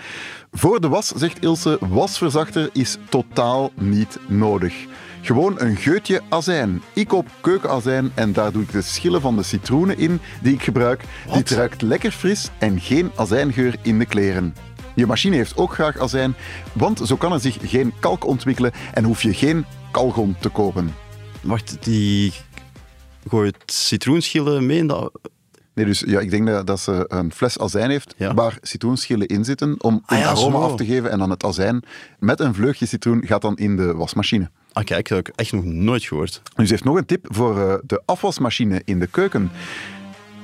Voor 0.51 0.81
de 0.81 0.89
was, 0.89 1.09
zegt 1.09 1.43
Ilse, 1.43 1.79
wasverzachter 1.81 2.71
is 2.73 2.99
totaal 3.09 3.73
niet 3.75 4.19
nodig. 4.27 4.75
Gewoon 5.21 5.61
een 5.61 5.77
geutje 5.77 6.21
azijn. 6.29 6.83
Ik 6.93 7.09
koop 7.09 7.29
keukenazijn 7.41 8.13
en 8.15 8.33
daar 8.33 8.53
doe 8.53 8.63
ik 8.63 8.73
de 8.73 8.83
schillen 8.83 9.21
van 9.21 9.37
de 9.37 9.43
citroenen 9.43 9.99
in 9.99 10.21
die 10.43 10.55
ik 10.55 10.63
gebruik. 10.63 11.05
Dit 11.35 11.51
ruikt 11.51 11.83
lekker 11.83 12.11
fris 12.11 12.51
en 12.59 12.81
geen 12.81 13.11
azijngeur 13.17 13.77
in 13.83 13.99
de 13.99 14.07
kleren. 14.07 14.55
Je 14.95 15.07
machine 15.07 15.37
heeft 15.37 15.57
ook 15.57 15.75
graag 15.75 15.99
azijn, 15.99 16.35
want 16.73 17.01
zo 17.05 17.17
kan 17.17 17.33
er 17.33 17.41
zich 17.41 17.57
geen 17.61 17.93
kalk 18.01 18.27
ontwikkelen 18.27 18.73
en 18.95 19.05
hoef 19.05 19.23
je 19.23 19.35
geen 19.35 19.65
kalgon 19.91 20.37
te 20.41 20.49
kopen. 20.49 20.95
Wacht, 21.41 21.77
die 21.81 22.33
gooit 23.29 23.57
citroenschillen 23.67 24.67
mee 24.67 24.79
in 24.79 24.87
dat... 24.87 25.13
Nee, 25.75 25.85
dus 25.85 26.03
ja, 26.07 26.21
ik 26.21 26.31
denk 26.31 26.47
dat, 26.47 26.67
dat 26.67 26.81
ze 26.81 27.05
een 27.09 27.33
fles 27.33 27.59
azijn 27.59 27.91
heeft 27.91 28.15
Ja. 28.17 28.35
waar 28.35 28.59
citroenschillen 28.63 29.27
in 29.27 29.45
zitten 29.45 29.75
om 29.83 30.03
Ah 30.07 30.17
een 30.19 30.25
ja, 30.25 30.31
aroma 30.31 30.59
zo. 30.59 30.63
af 30.65 30.77
te 30.77 30.85
geven. 30.85 31.11
En 31.11 31.19
dan 31.19 31.31
het 31.31 31.45
azijn 31.45 31.83
met 32.19 32.41
een 32.41 32.55
vleugje 32.55 32.87
citroen 32.87 33.23
gaat 33.27 33.43
dan 33.43 33.57
in 33.57 33.77
de 33.77 33.95
wasmachine. 33.95 34.51
Ah, 34.73 34.85
kijk, 34.85 35.09
dat 35.09 35.17
heb 35.19 35.29
ik 35.29 35.35
echt 35.37 35.53
nog 35.53 35.65
nooit 35.65 36.03
gehoord. 36.05 36.43
Nu, 36.57 36.65
ze 36.67 36.71
heeft 36.73 36.85
nog 36.85 36.97
een 36.97 37.07
tip 37.07 37.27
voor 37.31 37.61
eh, 37.61 37.75
de 37.87 38.03
afwasmachine 38.05 38.83
in 38.85 38.99
de 38.99 39.07
keuken. 39.07 39.51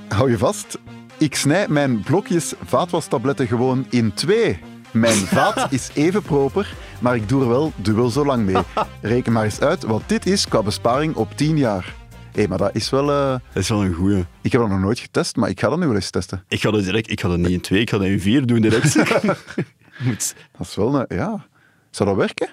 Hou 0.09 0.31
je 0.31 0.39
vast, 0.39 0.79
ik 1.19 1.35
snij 1.35 1.67
mijn 1.69 2.01
blokjes 2.01 2.55
vaatwastabletten 2.65 3.47
gewoon 3.47 3.87
in 3.91 4.15
twee. 4.15 4.59
Mijn 4.91 5.17
vaat 5.37 5.73
is 5.73 5.91
even 5.95 6.23
proper, 6.23 6.75
maar 7.01 7.17
ik 7.17 7.29
doe 7.29 7.43
er 7.43 7.49
wel 7.49 7.73
dubbel 7.77 8.11
zo 8.11 8.25
lang 8.25 8.45
mee. 8.45 8.63
Reken 9.01 9.33
maar 9.33 9.45
eens 9.45 9.61
uit 9.61 9.83
wat 9.83 10.03
dit 10.07 10.27
is 10.27 10.49
qua 10.49 10.63
besparing 10.63 11.15
op 11.15 11.37
10 11.37 11.57
jaar. 11.59 11.95
Hé, 12.39 12.47
maar 12.49 12.59
dat 12.59 12.75
is 12.75 12.91
wel... 12.91 13.11
eh, 13.11 13.31
Dat 13.53 13.63
is 13.63 13.69
wel 13.69 13.85
een 13.85 13.93
goeie. 13.95 14.25
Ik 14.43 14.53
heb 14.53 14.61
dat 14.61 14.71
nog 14.71 14.81
nooit 14.81 14.99
getest, 14.99 15.37
maar 15.37 15.49
ik 15.49 15.61
ga 15.61 15.69
dat 15.69 15.79
nu 15.79 15.87
wel 15.87 15.95
eens 15.95 16.11
testen. 16.11 16.45
Ik 16.49 16.61
ga 16.61 16.71
dat 16.71 16.85
direct, 16.85 17.11
ik 17.11 17.21
ga 17.21 17.29
dat 17.29 17.39
niet 17.39 17.49
in 17.51 17.61
twee, 17.61 17.81
ik 17.81 17.91
ga 17.91 17.99
dat 17.99 18.07
in 18.07 18.21
vier 18.21 18.47
doen 18.47 18.61
direct. 18.61 18.95
Moet, 20.05 20.35
Dat 20.59 20.67
is 20.67 20.75
wel 20.75 20.95
een... 20.95 21.05
Ja. 21.17 21.47
Zou 21.91 22.09
dat 22.09 22.19
werken? 22.19 22.49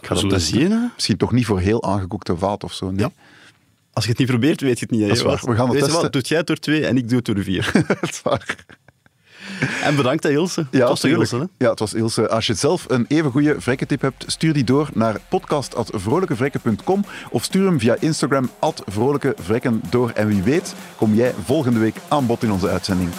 Ik 0.00 0.06
ga 0.06 0.14
testen. 0.14 0.40
zien. 0.40 0.90
Misschien 0.94 1.16
toch 1.16 1.32
niet 1.32 1.46
voor 1.46 1.60
heel 1.60 1.82
aangekookte 1.82 2.36
vaat 2.36 2.64
of 2.64 2.72
zo. 2.72 2.90
Nee? 2.90 3.00
Ja. 3.00 3.10
Als 3.92 4.04
je 4.04 4.10
het 4.10 4.18
niet 4.18 4.28
probeert, 4.28 4.60
weet 4.60 4.78
je 4.78 4.84
het 4.84 4.94
niet. 4.94 5.08
Dat 5.08 5.16
is 5.16 5.22
waar. 5.22 5.40
We 5.44 5.54
gaan 5.54 5.54
het 5.54 5.58
Weet 5.66 5.74
je 5.74 5.80
testen. 5.80 6.02
wat, 6.02 6.12
doet 6.12 6.28
jij 6.28 6.42
door 6.44 6.56
twee 6.56 6.86
en 6.86 6.96
ik 6.96 7.08
doe 7.08 7.16
het 7.16 7.26
door 7.26 7.42
vier. 7.42 7.70
dat 8.00 8.02
is 8.10 8.22
waar. 8.22 8.56
en 9.86 9.96
bedankt 9.96 10.24
aan 10.24 10.30
Ilse. 10.30 10.66
Ja, 10.70 10.78
Het 10.78 10.88
was. 10.88 11.04
Ilse, 11.04 11.36
hè? 11.36 11.44
Ja, 11.58 11.70
het 11.70 11.78
was 11.78 11.94
Ilse. 11.94 12.28
Als 12.28 12.46
je 12.46 12.54
zelf 12.54 12.84
een 12.88 13.04
even 13.08 13.30
goede 13.30 13.54
vrekkentip 13.58 14.00
hebt, 14.00 14.24
stuur 14.26 14.52
die 14.52 14.64
door 14.64 14.88
naar 14.94 15.16
podcast.vrolijkevrekken.com 15.28 17.04
of 17.30 17.44
stuur 17.44 17.66
hem 17.66 17.80
via 17.80 17.96
Instagram 18.00 18.50
at 18.58 18.82
vrolijkevrekken 18.86 19.80
door. 19.90 20.10
En 20.14 20.28
wie 20.28 20.42
weet, 20.42 20.74
kom 20.96 21.14
jij 21.14 21.34
volgende 21.44 21.78
week 21.78 21.96
aan 22.08 22.26
bod 22.26 22.42
in 22.42 22.52
onze 22.52 22.68
uitzending. 22.68 23.10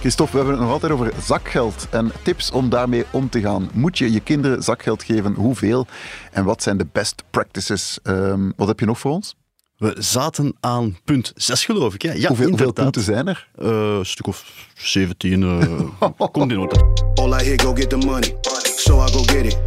Christophe, 0.00 0.32
we 0.32 0.38
hebben 0.38 0.54
het 0.54 0.64
nog 0.64 0.72
altijd 0.72 0.92
over 0.92 1.12
zakgeld 1.22 1.86
en 1.90 2.12
tips 2.22 2.50
om 2.50 2.68
daarmee 2.68 3.04
om 3.10 3.28
te 3.28 3.40
gaan. 3.40 3.70
Moet 3.72 3.98
je 3.98 4.12
je 4.12 4.20
kinderen 4.20 4.62
zakgeld 4.62 5.02
geven? 5.02 5.34
Hoeveel? 5.34 5.86
En 6.32 6.44
wat 6.44 6.62
zijn 6.62 6.76
de 6.76 6.86
best 6.92 7.22
practices? 7.30 7.98
Ehm, 8.02 8.50
wat 8.56 8.68
heb 8.68 8.80
je 8.80 8.86
nog 8.86 8.98
voor 8.98 9.10
ons? 9.10 9.36
We 9.76 9.96
zaten 9.98 10.56
aan 10.60 10.96
punt 11.04 11.32
6, 11.34 11.64
geloof 11.64 11.94
ik. 11.94 12.02
Hè? 12.02 12.12
Ja, 12.12 12.28
hoeveel, 12.28 12.72
punten 12.72 13.02
zijn 13.02 13.26
er? 13.28 13.48
Eh, 13.58 13.68
een 13.98 14.06
stuk 14.06 14.26
of 14.26 14.68
17. 14.74 15.42
eh 15.42 16.08
komt 16.32 16.50
in 16.52 16.58
orde. 16.58 16.84
All 17.14 17.32
I 17.40 17.44
hear, 17.44 17.60
go 17.60 17.74
get 17.74 17.88
the 17.90 17.96
money. 17.96 18.36
So 18.64 19.04
I 19.04 19.10
go 19.10 19.22
get 19.22 19.44
it. 19.44 19.58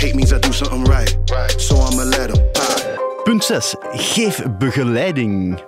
Hate 0.00 0.14
means 0.14 0.32
I 0.32 0.38
do 0.38 0.52
something 0.52 0.88
right. 0.88 1.16
So 1.56 1.74
I'ma 1.90 2.04
let 2.04 2.36
'em. 2.36 2.44
Punt 3.24 3.44
6. 3.44 3.74
Geef 3.92 4.42
begeleiding. 4.58 5.62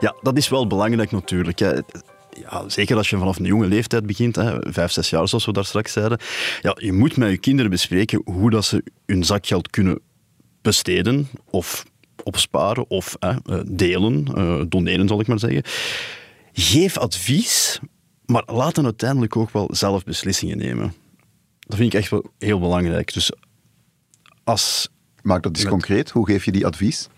Ja, 0.00 0.14
dat 0.22 0.36
is 0.36 0.48
wel 0.48 0.66
belangrijk 0.66 1.10
natuurlijk. 1.10 1.58
Hè. 1.58 1.72
Ja, 2.40 2.68
zeker 2.68 2.96
als 2.96 3.10
je 3.10 3.18
vanaf 3.18 3.38
een 3.38 3.44
jonge 3.44 3.66
leeftijd 3.66 4.06
begint, 4.06 4.36
hè, 4.36 4.72
vijf, 4.72 4.92
zes 4.92 5.10
jaar 5.10 5.28
zoals 5.28 5.46
we 5.46 5.52
daar 5.52 5.64
straks 5.64 5.92
zeiden. 5.92 6.18
Ja, 6.60 6.76
je 6.80 6.92
moet 6.92 7.16
met 7.16 7.30
je 7.30 7.38
kinderen 7.38 7.70
bespreken 7.70 8.22
hoe 8.24 8.50
dat 8.50 8.64
ze 8.64 8.84
hun 9.06 9.24
zakgeld 9.24 9.70
kunnen 9.70 10.00
besteden 10.62 11.28
of 11.50 11.84
opsparen 12.24 12.90
of 12.90 13.16
hè, 13.18 13.30
eh, 13.30 13.60
delen, 13.66 14.24
eh, 14.34 14.62
doneren 14.68 15.08
zal 15.08 15.20
ik 15.20 15.26
maar 15.26 15.38
zeggen. 15.38 15.62
Geef 16.52 16.96
advies, 16.96 17.78
maar 18.26 18.42
laat 18.46 18.76
hen 18.76 18.84
uiteindelijk 18.84 19.36
ook 19.36 19.50
wel 19.50 19.68
zelf 19.72 20.04
beslissingen 20.04 20.58
nemen. 20.58 20.94
Dat 21.60 21.76
vind 21.78 21.92
ik 21.92 22.00
echt 22.00 22.10
wel 22.10 22.30
heel 22.38 22.60
belangrijk. 22.60 23.12
Dus 23.12 23.32
als 24.44 24.88
Maak 25.22 25.42
dat 25.42 25.52
eens 25.52 25.62
Met- 25.62 25.72
concreet. 25.72 26.10
Hoe 26.10 26.26
geef 26.26 26.44
je 26.44 26.52
die 26.52 26.66
advies? 26.66 27.08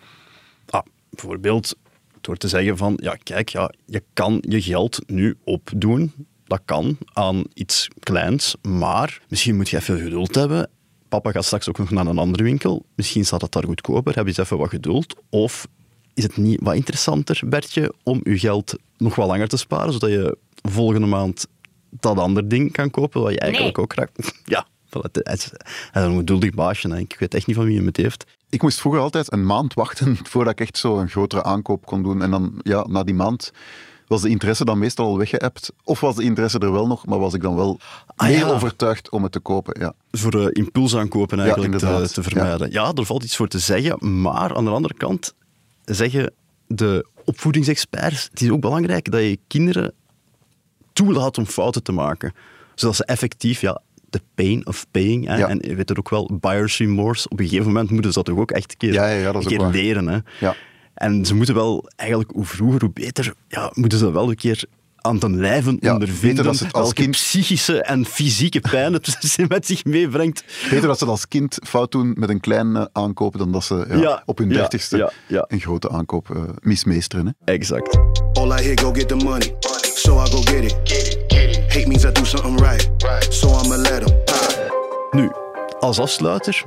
Ah, 0.67 0.83
bijvoorbeeld 1.11 1.75
door 2.21 2.37
te 2.37 2.49
zeggen 2.49 2.77
van, 2.77 2.99
ja 3.03 3.17
kijk, 3.23 3.49
ja, 3.49 3.73
je 3.87 4.03
kan 4.13 4.43
je 4.49 4.63
geld 4.63 4.99
nu 5.07 5.37
opdoen. 5.45 6.13
Dat 6.45 6.61
kan 6.65 6.99
aan 7.13 7.45
iets 7.55 7.89
kleins, 8.01 8.55
maar 8.63 9.21
misschien 9.29 9.57
moet 9.57 9.69
je 9.69 9.77
even 9.77 9.99
geduld 10.01 10.35
hebben. 10.35 10.69
Papa 11.09 11.31
gaat 11.31 11.45
straks 11.45 11.69
ook 11.69 11.79
nog 11.79 11.91
naar 11.91 12.07
een 12.07 12.19
andere 12.19 12.43
winkel. 12.43 12.85
Misschien 12.95 13.25
staat 13.25 13.41
het 13.43 13.53
daar 13.53 13.65
goedkoper. 13.65 14.15
Heb 14.15 14.23
je 14.23 14.29
eens 14.29 14.39
even 14.39 14.59
wat 14.59 14.69
geduld. 14.71 15.15
Of 15.29 15.67
is 16.15 16.23
het 16.23 16.37
niet 16.37 16.61
wat 16.63 16.75
interessanter, 16.75 17.41
Bertje, 17.49 17.93
om 18.03 18.21
je 18.23 18.39
geld 18.39 18.75
nog 18.97 19.15
wat 19.15 19.27
langer 19.27 19.49
te 19.49 19.57
sparen, 19.57 19.93
zodat 19.93 20.11
je 20.11 20.37
volgende 20.63 21.07
maand 21.07 21.47
dat 21.91 22.19
andere 22.19 22.47
ding 22.47 22.73
kan 22.73 22.91
kopen, 22.91 23.21
wat 23.23 23.33
je 23.33 23.39
eigenlijk 23.39 23.77
Nee. 23.77 23.85
ook 23.87 23.93
graag... 23.93 24.09
Ja, 24.45 24.67
voilà, 24.87 25.11
hij 25.13 25.35
is 25.35 25.51
een 25.93 26.17
geduldig 26.17 26.51
baasje. 26.51 26.89
hè. 26.89 26.99
Ik 26.99 27.17
weet 27.19 27.35
echt 27.35 27.47
niet 27.47 27.57
van 27.57 27.65
wie 27.65 27.81
je 27.81 27.85
het 27.87 27.97
heeft. 27.97 28.25
Ik 28.51 28.63
moest 28.63 28.81
vroeger 28.81 29.01
altijd 29.01 29.33
een 29.33 29.47
maand 29.47 29.75
wachten 29.75 30.19
voordat 30.31 30.53
ik 30.53 30.61
echt 30.61 30.79
zo 30.79 30.99
een 30.99 31.09
grotere 31.09 31.43
aankoop 31.43 31.87
kon 31.87 32.03
doen. 32.03 32.23
En 32.23 32.31
dan, 32.31 32.61
ja, 32.63 32.87
na 32.89 33.03
die 33.03 33.15
maand 33.15 33.53
was 34.07 34.23
de 34.23 34.29
interesse 34.29 34.65
dan 34.65 34.79
meestal 34.79 35.07
al 35.07 35.19
weggeëpt. 35.19 35.73
Of 35.85 36.01
was 36.01 36.17
de 36.17 36.23
interesse 36.23 36.59
er 36.59 36.73
wel 36.73 36.87
nog, 36.87 37.07
maar 37.07 37.19
was 37.19 37.35
ik 37.35 37.43
dan 37.43 37.57
wel 37.57 37.81
Ah, 38.17 38.29
meer 38.29 38.39
ja. 38.39 38.51
overtuigd 38.51 39.11
om 39.11 39.23
het 39.23 39.33
te 39.33 39.41
kopen. 39.41 39.81
Ja. 39.81 39.93
voor 40.11 40.35
uh, 40.35 40.47
impulsaankopen 40.53 41.41
eigenlijk 41.41 41.79
te, 41.79 42.23
vermijden. 42.23 42.71
Ja. 42.71 42.93
er 42.95 43.05
valt 43.05 43.25
iets 43.25 43.37
voor 43.37 43.49
te 43.49 43.59
zeggen, 43.59 44.21
maar 44.21 44.57
aan 44.57 44.65
de 44.65 44.71
andere 44.71 44.95
kant 44.95 45.35
zeggen 45.85 46.33
de 46.67 47.07
opvoedingsexperts, 47.25 48.29
het 48.31 48.41
is 48.41 48.51
ook 48.51 48.61
belangrijk 48.61 49.11
dat 49.11 49.21
je 49.21 49.39
kinderen 49.47 49.95
toelaat 50.93 51.39
om 51.39 51.47
fouten 51.47 51.83
te 51.83 51.93
maken. 51.93 52.33
Zodat 52.75 52.97
ze 52.97 53.05
effectief, 53.05 53.61
ja, 53.61 53.81
de 54.11 54.21
pain 54.35 54.67
of 54.67 54.87
paying, 54.91 55.27
hè, 55.27 55.37
Ja. 55.37 55.49
en 55.49 55.59
je 55.63 55.75
weet 55.75 55.89
het 55.89 55.99
ook 55.99 56.11
wel, 56.11 56.31
buyer's 56.41 56.79
remorse, 56.79 57.29
op 57.29 57.41
een 57.41 57.49
gegeven 57.49 57.67
moment 57.67 57.91
moeten 57.91 58.13
ze 58.13 58.17
dat 58.23 58.27
toch 58.27 58.39
ook 58.39 58.51
echt 58.51 58.71
een 58.71 58.77
keer, 58.77 58.93
Ja, 58.93 59.07
ja, 59.09 59.17
ja, 59.19 59.33
dat 59.33 59.45
is 59.47 59.51
een 59.53 59.59
keer 59.59 59.67
leren. 59.67 60.07
Hè. 60.09 60.19
Ja. 60.41 60.55
En 60.95 61.25
ze 61.25 61.35
moeten 61.35 61.55
wel, 61.55 61.91
eigenlijk 61.97 62.31
hoe 62.31 62.45
vroeger, 62.45 62.81
hoe 62.81 62.91
beter, 62.93 63.35
ja, 63.49 63.71
moeten 63.75 63.99
ze 63.99 64.05
dat 64.05 64.13
wel 64.13 64.29
een 64.29 64.37
keer 64.37 64.65
aan 65.03 65.19
ten 65.19 65.37
lijve 65.37 65.77
Ja, 65.81 65.93
ondervinden 65.93 66.45
dat 66.45 66.57
ze 66.57 66.65
het 66.65 66.73
als 66.73 66.83
welke 66.83 67.03
kind- 67.03 67.15
psychische 67.15 67.83
en 67.83 68.05
fysieke 68.07 68.61
pijn 68.61 68.93
het 68.93 69.37
met 69.49 69.67
zich 69.67 69.85
meebrengt. 69.85 70.45
Beter 70.71 70.87
dat 70.87 70.99
ze 70.99 71.05
dat 71.05 71.13
als 71.15 71.29
kind 71.29 71.59
fout 71.63 71.93
doen 71.93 72.15
met 72.19 72.29
een 72.29 72.41
klein 72.41 72.77
eh, 72.77 72.85
aankoop 72.93 73.39
dan 73.39 73.53
dat 73.53 73.65
ze 73.65 73.85
ja, 73.89 73.97
Ja, 73.97 74.23
op 74.27 74.39
hun 74.39 74.49
dertigste 74.49 74.97
ja, 74.97 75.13
ja. 75.27 75.45
een 75.49 75.61
grote 75.61 75.91
aankoop 75.91 76.31
eh, 76.31 76.43
mismeesteren. 76.61 77.27
Hè. 77.45 77.53
Exact. 77.53 77.99
All 78.33 78.51
I 78.59 78.63
hear, 78.63 78.79
go 78.81 78.93
get 78.93 79.09
the 79.09 79.15
money. 79.17 79.55
So 79.95 80.23
I 80.23 80.31
go 80.31 80.41
get 80.41 80.65
it. 80.65 81.20
Means 81.91 82.05
I 82.05 82.13
do 82.13 82.25
something 82.25 82.61
right. 82.61 82.89
So 83.35 83.49
I'ma 83.63 83.77
let 83.77 84.03
'em. 84.03 84.17
Nu, 85.11 85.31
als 85.81 85.99
afsluiter, 85.99 86.65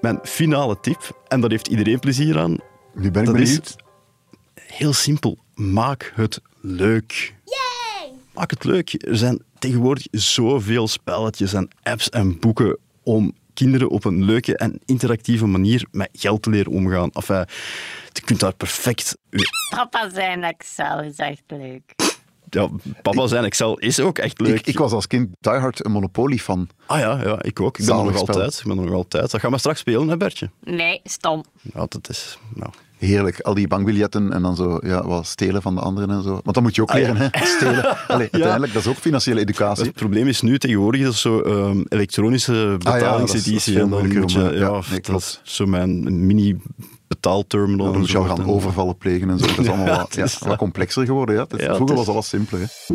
mijn 0.00 0.18
finale 0.22 0.80
tip, 0.80 1.22
en 1.28 1.40
daar 1.40 1.50
heeft 1.50 1.68
iedereen 1.68 1.98
plezier 1.98 2.38
aan, 2.38 2.56
Nu 2.94 3.10
ben 3.10 3.22
ik 3.22 3.28
Dat 3.28 3.38
is- 3.38 3.60
heel 4.54 4.92
simpel. 4.92 5.38
Maak 5.54 6.12
het 6.14 6.40
leuk. 6.60 7.34
Maak 8.34 8.50
het 8.50 8.64
leuk. 8.64 9.04
Er 9.06 9.16
zijn 9.16 9.42
tegenwoordig 9.58 10.06
zoveel 10.10 10.88
spelletjes 10.88 11.52
en 11.52 11.68
apps 11.82 12.08
en 12.08 12.38
boeken 12.38 12.78
om 13.02 13.34
kinderen 13.54 13.88
op 13.88 14.04
een 14.04 14.24
leuke 14.24 14.56
en 14.56 14.80
interactieve 14.84 15.46
manier 15.46 15.86
met 15.90 16.08
geld 16.12 16.42
te 16.42 16.50
leren 16.50 16.72
omgaan. 16.72 17.10
Enfin, 17.10 17.46
je 18.12 18.20
kunt 18.24 18.40
daar 18.40 18.54
perfect... 18.54 19.16
Papa 19.70 20.10
zijn 20.10 20.42
Excel 20.44 21.00
is 21.00 21.16
echt 21.16 21.42
leuk. 21.46 21.94
Ja, 22.54 22.68
papa 23.02 23.26
zijn 23.26 23.44
Excel 23.44 23.78
is 23.78 24.00
ook 24.00 24.18
echt 24.18 24.40
leuk. 24.40 24.58
Ik, 24.58 24.66
ik 24.66 24.78
was 24.78 24.92
als 24.92 25.06
kind 25.06 25.28
diehard 25.40 25.84
een 25.84 25.90
Monopoly-fan. 25.92 26.68
Ah 26.86 26.98
ja, 26.98 27.20
ja, 27.22 27.42
ik 27.42 27.60
ook. 27.60 27.78
Ik 27.78 27.86
ben 27.86 27.96
er 27.96 28.04
nog 28.04 28.16
altijd. 28.16 28.58
Ik 28.58 28.64
ben 28.66 28.78
er 28.78 28.84
nog 28.84 28.94
altijd. 28.94 29.30
Dat 29.30 29.40
gaan 29.40 29.50
we 29.50 29.58
straks 29.58 29.80
spelen, 29.80 30.08
hè 30.08 30.16
Bertje? 30.16 30.50
Nee, 30.64 31.00
stom. 31.04 31.44
Ja, 31.74 31.86
dat 31.88 32.08
is... 32.08 32.38
Nou, 32.54 32.70
Heerlijk, 32.98 33.40
al 33.40 33.54
die 33.54 33.68
bankbiljetten 33.68 34.32
en 34.32 34.42
dan 34.42 34.56
zo 34.56 34.78
ja, 34.82 35.06
wat 35.06 35.26
stelen 35.26 35.62
van 35.62 35.74
de 35.74 35.80
anderen 35.80 36.10
en 36.10 36.22
zo. 36.22 36.30
Want 36.30 36.54
dat 36.54 36.62
moet 36.62 36.74
je 36.74 36.82
ook 36.82 36.90
Ah, 36.90 37.00
ja. 37.00 37.12
leren, 37.12 37.30
hè? 37.32 37.46
stelen. 37.56 38.08
Allee, 38.08 38.28
Uiteindelijk, 38.30 38.72
dat 38.72 38.82
is 38.82 38.88
ook 38.88 38.96
financiele 38.96 39.40
educatie. 39.40 39.84
Het 39.84 39.94
probleem 39.94 40.26
is 40.26 40.40
nu 40.40 40.58
tegenwoordig 40.58 41.02
dat 41.02 41.12
is 41.12 41.20
zo 41.20 41.40
ehm, 41.40 41.82
elektronische 41.88 42.52
Ah 42.52 42.58
dat 42.58 42.78
is- 42.78 42.84
dat 42.84 42.94
is 42.94 43.00
betalingseditie. 43.02 43.72
veel 43.72 43.82
en 43.82 43.88
dan 43.90 43.98
moeilijker 43.98 44.20
moet 44.20 44.32
je, 44.32 44.58
ja, 44.58 44.66
ja, 44.66 44.80
nee, 44.90 45.00
dat 45.00 45.20
is 45.20 45.40
zo 45.42 45.66
mijn 45.66 46.26
mini 46.26 46.56
betaalterminal. 47.14 47.84
Dan 47.84 47.94
en 47.94 48.00
moet 48.00 48.10
je 48.10 48.18
al 48.18 48.24
gaan 48.24 48.40
En- 48.40 48.46
overvallen 48.46 48.96
plegen 48.96 49.30
en 49.30 49.38
zo. 49.38 49.46
Dat 49.46 49.58
is 49.58 49.66
allemaal 49.68 49.86
Ja, 49.94 49.96
wat, 49.96 50.14
ja, 50.14 50.24
is- 50.24 50.38
wat 50.38 50.56
complexer 50.56 51.06
geworden. 51.06 51.34
Ja. 51.34 51.42
Het 51.42 51.52
is- 51.52 51.60
Ja, 51.60 51.66
het 51.66 51.76
vroeger 51.76 51.96
is- 51.98 52.04
was 52.04 52.14
alles 52.14 52.28
simpeler. 52.28 52.60
Hè. 52.86 52.94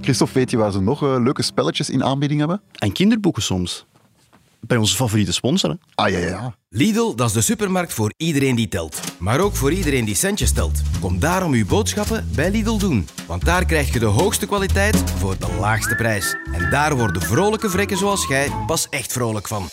Christophe, 0.00 0.34
weet 0.34 0.50
je 0.50 0.56
waar 0.56 0.72
ze 0.72 0.80
nog 0.80 1.02
eh, 1.02 1.14
leuke 1.18 1.42
spelletjes 1.42 1.90
in 1.90 2.04
aanbieding 2.04 2.40
hebben? 2.40 2.60
En 2.78 2.92
kinderboeken 2.92 3.42
soms. 3.42 3.84
Bij 4.60 4.76
onze 4.78 4.96
favoriete 4.96 5.32
sponsor. 5.32 5.70
hè. 5.70 5.76
Ah 5.94 6.10
ja, 6.10 6.18
ja, 6.18 6.26
ja. 6.28 6.54
Lidl, 6.68 7.14
dat 7.14 7.26
is 7.28 7.32
de 7.32 7.40
supermarkt 7.40 7.92
voor 7.92 8.12
iedereen 8.16 8.54
die 8.56 8.68
telt. 8.68 9.00
Maar 9.18 9.40
ook 9.40 9.56
voor 9.56 9.72
iedereen 9.72 10.04
die 10.04 10.14
centjes 10.14 10.52
telt. 10.52 10.80
Kom 11.00 11.18
daarom 11.18 11.52
uw 11.52 11.66
boodschappen 11.66 12.28
bij 12.34 12.50
Lidl 12.50 12.76
doen. 12.76 13.08
Want 13.26 13.44
daar 13.44 13.64
krijg 13.64 13.92
je 13.92 13.98
de 13.98 14.04
hoogste 14.06 14.46
kwaliteit 14.46 14.96
voor 15.16 15.36
de 15.38 15.56
laagste 15.60 15.94
prijs. 15.94 16.36
En 16.52 16.70
daar 16.70 16.96
worden 16.96 17.22
vrolijke 17.22 17.70
vrekken 17.70 17.96
zoals 17.96 18.26
jij 18.26 18.50
pas 18.66 18.88
echt 18.88 19.12
vrolijk 19.12 19.48
van. 19.48 19.68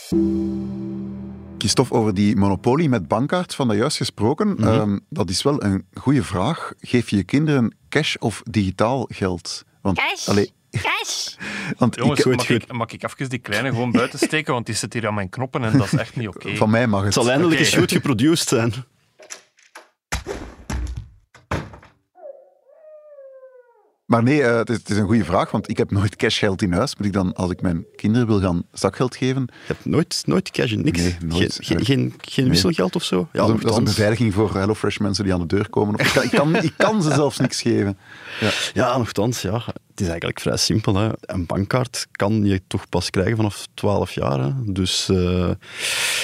Christophe, 1.68 1.94
over 1.94 2.14
die 2.14 2.36
monopolie 2.36 2.90
met 2.90 3.08
bankkaart 3.08 3.56
van 3.56 3.68
dat 3.68 3.78
juist 3.78 3.98
gesproken. 3.98 4.48
Mhm. 4.48 4.68
Ehm, 4.68 4.98
dat 5.10 5.30
is 5.30 5.44
wel 5.44 5.64
een 5.64 5.86
goede 5.94 6.24
vraag. 6.24 6.74
Geef 6.80 7.10
je 7.10 7.16
je 7.16 7.24
kinderen 7.24 7.76
cash 7.90 8.16
of 8.16 8.42
digitaal 8.50 9.06
geld? 9.12 9.64
Want, 9.82 9.98
Cash. 9.98 10.28
allee, 10.28 10.52
Cash. 10.72 11.36
want 11.78 11.96
Jongens, 11.96 12.20
ik, 12.20 12.36
mag, 12.36 12.46
goed. 12.46 12.64
Ik, 12.64 12.72
mag 12.72 12.92
ik 12.92 13.04
even 13.04 13.30
die 13.30 13.40
kleine 13.40 13.70
gewoon 13.70 13.92
buiten 13.92 14.20
steken, 14.20 14.54
want 14.54 14.66
die 14.66 14.76
zit 14.76 14.94
hier 14.94 15.08
aan 15.08 15.14
mijn 15.14 15.30
knoppen 15.30 15.64
en 15.64 15.78
dat 15.78 15.94
is 15.94 16.00
echt 16.00 16.16
niet 16.16 16.28
oké. 16.28 16.56
van 16.56 16.70
mij 16.70 16.88
mag 16.88 17.04
het. 17.04 17.14
Het 17.14 17.24
zal 17.24 17.32
eindelijk 17.32 17.60
eens 17.60 17.76
goed 17.76 17.92
geproduced 17.92 18.48
zijn. 18.48 18.74
Maar 24.08 24.24
nee, 24.24 24.44
eh, 24.44 24.58
het, 24.58 24.70
is, 24.70 24.78
het 24.78 24.90
is 24.90 24.98
een 24.98 25.06
goede 25.06 25.26
vraag, 25.26 25.52
want 25.52 25.70
ik 25.70 25.78
heb 25.78 25.92
nooit 25.92 26.16
cashgeld 26.16 26.62
in 26.62 26.72
huis. 26.72 26.96
Moet 26.96 27.06
ik 27.06 27.14
dan, 27.14 27.34
als 27.34 27.52
ik 27.52 27.62
mijn 27.62 27.86
kinderen 27.96 28.28
wil 28.28 28.40
gaan 28.40 28.64
zakgeld 28.72 29.16
geven, 29.16 29.42
Je 29.42 29.54
hebt 29.74 29.86
nooit, 29.86 30.24
nooit 30.26 30.52
cash 30.52 30.72
in 30.72 30.82
niks. 30.84 31.02
Nee, 31.02 31.18
nooit. 31.26 31.58
Geen, 31.62 31.86
geen, 31.86 32.14
geen, 32.22 32.50
wisselgeld 32.50 32.96
of 32.96 33.04
zo? 33.04 33.28
Ja, 33.32 33.40
dat, 33.40 33.48
is 33.48 33.54
een, 33.54 33.54
dat 33.54 33.58
is 33.58 33.62
een 33.64 33.68
nochtans. 33.68 33.96
beveiliging 33.96 34.34
voor 34.34 34.56
HelloFresh 34.56 34.98
mensen 34.98 35.24
die 35.24 35.34
aan 35.34 35.40
de 35.40 35.46
deur 35.46 35.70
komen. 35.70 35.96
Of 35.96 36.02
ik, 36.02 36.12
kan, 36.14 36.24
ik, 36.24 36.32
kan, 36.32 36.56
ik 36.56 36.74
kan 36.78 37.04
ze 37.04 37.14
zelfs 37.22 37.38
niks 37.38 37.62
geven. 37.62 37.98
Ja. 38.40 38.52
Ja, 38.74 38.98
nogthans, 38.98 39.42
ja. 39.42 39.64
Het 39.98 40.06
is 40.06 40.12
eigenlijk 40.12 40.42
vrij 40.42 40.58
simpel. 40.58 40.96
Hè. 40.96 41.10
Een 41.22 41.46
bankkaart 41.46 42.08
kan 42.12 42.44
je 42.46 42.62
toch 42.68 42.90
pas 42.90 43.10
krijgen 43.10 43.36
vanaf 43.36 43.68
12 43.74 44.12
jaar. 44.12 44.40
Hè. 44.40 44.52
Dus 44.66 45.10
eh, 45.10 45.50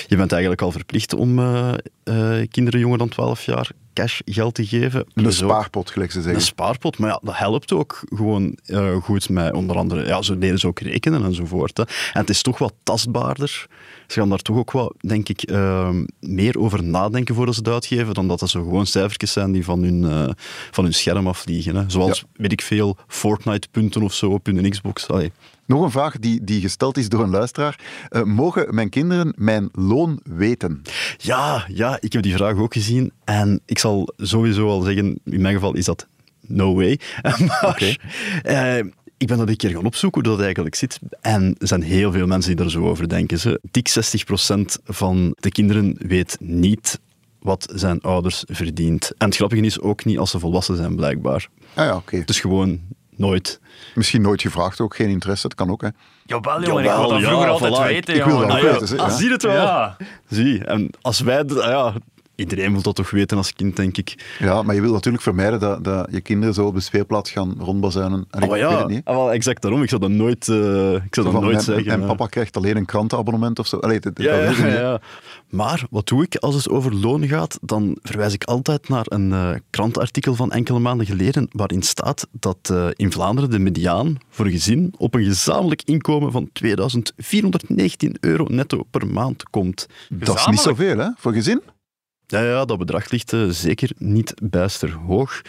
je 0.07 0.15
bent 0.15 0.31
eigenlijk 0.31 0.61
al 0.61 0.71
verplicht 0.71 1.13
om 1.13 1.39
eh, 1.39 1.73
eh, 2.03 2.47
kinderen 2.49 2.79
jonger 2.79 2.97
dan 2.97 3.09
12 3.09 3.45
jaar 3.45 3.71
cash 3.93 4.19
geld 4.25 4.55
te 4.55 4.65
geven. 4.65 5.05
Een 5.13 5.23
Dus 5.23 5.37
spaarpot, 5.37 5.91
gelijk 5.91 6.11
ze 6.11 6.17
Een 6.17 6.23
zeggen. 6.23 6.41
spaarpot, 6.41 6.97
maar 6.97 7.09
ja, 7.09 7.19
dat 7.23 7.37
helpt 7.37 7.73
ook 7.73 8.03
gewoon 8.15 8.57
goed 9.01 9.29
met 9.29 9.53
onder 9.53 9.77
andere, 9.77 10.05
ja, 10.05 10.21
zo 10.21 10.35
leren 10.35 10.59
ze 10.59 10.67
ook 10.67 10.79
rekenen 10.79 11.23
enzovoort. 11.23 11.77
Hè. 11.77 11.83
En 11.83 12.19
het 12.19 12.29
is 12.29 12.41
toch 12.41 12.57
wat 12.57 12.73
tastbaarder. 12.83 13.67
Ze 14.13 14.19
gaan 14.19 14.29
daar 14.29 14.39
toch 14.39 14.57
ook 14.57 14.71
wel, 14.71 14.93
denk 14.99 15.29
ik, 15.29 15.41
eh, 15.41 15.89
meer 16.19 16.59
over 16.59 16.83
nadenken 16.83 17.35
voordat 17.35 17.55
ze 17.55 17.59
het 17.59 17.69
uitgeven, 17.69 18.13
dan 18.13 18.27
dat 18.27 18.39
dat 18.39 18.49
zo 18.49 18.63
gewoon 18.63 18.85
cijfertjes 18.85 19.31
zijn 19.31 19.51
die 19.51 19.63
van 19.63 19.83
hun, 19.83 20.05
eh, 20.05 20.29
van 20.71 20.83
hun 20.83 20.93
scherm 20.93 21.27
afvliegen. 21.27 21.75
Hè. 21.75 21.83
Zoals, 21.87 22.23
weet 22.33 22.51
ik 22.51 22.61
veel, 22.61 22.97
Fortnite-punten 23.07 24.01
of 24.01 24.13
zo 24.13 24.29
op 24.29 24.45
hun 24.45 24.69
Xbox. 24.69 25.07
Allee. 25.07 25.31
Nog 25.65 25.81
een 25.81 25.91
vraag 25.91 26.19
die, 26.19 26.43
die 26.43 26.61
gesteld 26.61 26.97
is 26.97 27.09
door 27.09 27.23
een 27.23 27.29
luisteraar. 27.29 27.79
Eh, 28.09 28.23
mogen 28.23 28.75
mijn 28.75 28.89
kinderen 28.89 29.33
mijn 29.37 29.69
loon 29.71 30.19
weten? 30.23 30.81
Ja, 31.17 31.65
ja, 31.67 31.97
ik 31.99 32.13
heb 32.13 32.21
die 32.21 32.35
vraag 32.35 32.57
ook 32.57 32.73
gezien. 32.73 33.11
En 33.23 33.61
ik 33.65 33.79
zal 33.79 34.13
sowieso 34.17 34.67
al 34.67 34.81
zeggen, 34.81 35.19
in 35.25 35.41
mijn 35.41 35.53
geval 35.53 35.75
is 35.75 35.85
dat 35.85 36.07
no 36.47 36.75
way. 36.75 36.99
Maar 37.47 37.97
eh, 38.43 38.85
ik 39.17 39.27
ben 39.27 39.37
dat 39.37 39.47
een 39.49 39.55
keer 39.55 39.69
gaan 39.69 39.85
opzoeken 39.85 40.21
hoe 40.25 40.31
dat 40.35 40.41
eigenlijk 40.45 40.75
zit. 40.75 40.99
En 41.21 41.55
er 41.59 41.67
zijn 41.67 41.81
heel 41.81 42.11
veel 42.11 42.27
mensen 42.27 42.55
die 42.55 42.65
er 42.65 42.71
zo 42.71 42.87
over 42.89 43.09
denken. 43.09 43.39
Ze. 43.39 43.59
Dik 43.71 43.89
60% 43.89 44.81
van 44.85 45.35
de 45.39 45.49
kinderen 45.51 45.95
weet 45.99 46.37
niet 46.39 46.99
wat 47.39 47.71
zijn 47.75 48.01
ouders 48.01 48.43
verdient. 48.47 49.11
En 49.17 49.27
het 49.27 49.35
grappige 49.35 49.61
is 49.61 49.79
ook 49.79 50.05
niet 50.05 50.17
als 50.17 50.31
ze 50.31 50.39
volwassen 50.39 50.75
zijn, 50.75 50.95
blijkbaar. 50.95 51.47
Ah 51.73 51.85
ja, 51.85 51.95
oké. 51.95 52.23
Dus 52.25 52.39
gewoon 52.39 52.79
nooit. 53.15 53.59
Misschien 53.95 54.21
nooit 54.21 54.41
gevraagd 54.41 54.79
ook, 54.81 54.95
geen 54.95 55.09
interesse, 55.09 55.47
dat 55.47 55.57
kan 55.57 55.69
ook. 55.71 55.81
Hè. 55.81 55.87
Jawel, 56.25 56.63
jongen, 56.63 56.83
ik 56.83 56.89
Jawel, 56.89 57.01
wil 57.01 57.09
dat 57.09 57.21
ja, 57.21 57.27
vroeger 57.27 57.49
altijd 57.49 57.73
voilà. 57.77 57.85
weten. 57.87 58.15
Ik 58.15 58.23
wil 58.23 58.37
dat 58.37 58.45
ook 58.45 58.51
Ah, 58.51 58.61
ja. 58.61 58.71
weten. 58.79 58.87
hè, 58.97 59.01
Ah, 59.03 59.09
ja. 59.09 59.15
zie 59.15 59.25
je 59.25 59.31
het 59.31 59.43
wel? 59.43 59.53
Ja. 59.53 59.97
Zie, 60.29 60.65
en 60.65 60.89
als 61.01 61.19
wij... 61.19 61.43
ah 61.45 61.55
Ja, 61.55 61.93
iedereen 62.35 62.71
wil 62.71 62.81
dat 62.81 62.95
toch 62.95 63.09
weten 63.09 63.37
als 63.37 63.53
kind, 63.53 63.75
denk 63.75 63.97
ik. 63.97 64.35
Ja, 64.39 64.61
maar 64.61 64.75
je 64.75 64.81
wil 64.81 64.91
natuurlijk 64.91 65.23
vermijden 65.23 65.59
dat, 65.59 65.83
dat 65.83 66.07
je 66.11 66.21
kinderen 66.21 66.53
zo 66.53 66.65
op 66.65 66.73
de 66.73 66.79
speelplaats 66.79 67.31
gaan 67.31 67.55
rondbazuinen. 67.59 68.25
En 68.29 68.41
ik 68.41 68.45
Oh 68.45 68.51
weet 68.53 68.61
het 68.61 68.71
ja, 68.79 68.87
niet. 68.87 69.01
ah, 69.05 69.15
wel, 69.15 69.31
exact 69.31 69.61
daarom. 69.61 69.83
Ik 69.83 69.89
zou 69.89 70.01
dat 70.01 70.09
nooit, 70.09 70.47
eh, 70.47 70.93
ik 70.93 71.15
zou 71.15 71.31
dat 71.31 71.41
nooit 71.41 71.55
en, 71.55 71.61
zeggen. 71.61 71.91
en 71.91 72.05
papa 72.05 72.25
krijgt 72.25 72.57
alleen 72.57 72.77
een 72.77 72.85
krantenabonnement 72.85 73.59
of 73.59 73.67
zo. 73.67 73.77
Allee, 73.77 73.99
Ja, 74.13 74.35
ja, 74.35 74.67
ja. 74.67 75.01
Maar 75.49 75.85
wat 75.89 76.07
doe 76.07 76.23
ik 76.23 76.35
als 76.35 76.55
het 76.55 76.69
over 76.69 76.95
loon 76.95 77.27
gaat? 77.27 77.57
Dan 77.61 77.97
verwijs 78.01 78.33
ik 78.33 78.43
altijd 78.43 78.89
naar 78.89 79.05
een 79.07 79.31
eh, 79.33 79.49
krantenartikel 79.69 80.35
van 80.35 80.51
enkele 80.51 80.79
maanden 80.79 81.05
geleden, 81.05 81.47
waarin 81.51 81.81
staat 81.81 82.27
dat 82.31 82.57
eh, 82.71 82.87
in 82.93 83.11
Vlaanderen 83.11 83.49
de 83.49 83.59
mediaan 83.59 84.17
voor 84.29 84.45
een 84.45 84.51
gezin 84.51 84.93
op 84.97 85.15
een 85.15 85.23
gezamenlijk 85.23 85.81
inkomen 85.85 86.31
van 86.31 86.49
2419 86.53 88.17
euro 88.19 88.45
netto 88.49 88.83
per 88.91 89.07
maand 89.07 89.43
komt. 89.49 89.87
Dat 90.09 90.35
is 90.37 90.45
niet 90.47 90.59
zoveel, 90.59 90.97
hè, 90.97 91.09
voor 91.17 91.33
gezin. 91.33 91.61
Ja, 92.33 92.43
ja, 92.43 92.65
dat 92.65 92.77
bedrag 92.77 93.09
ligt 93.09 93.33
eh, 93.33 93.47
zeker 93.49 93.91
niet 93.97 94.33
bijster 94.43 94.91
hoog. 94.91 95.41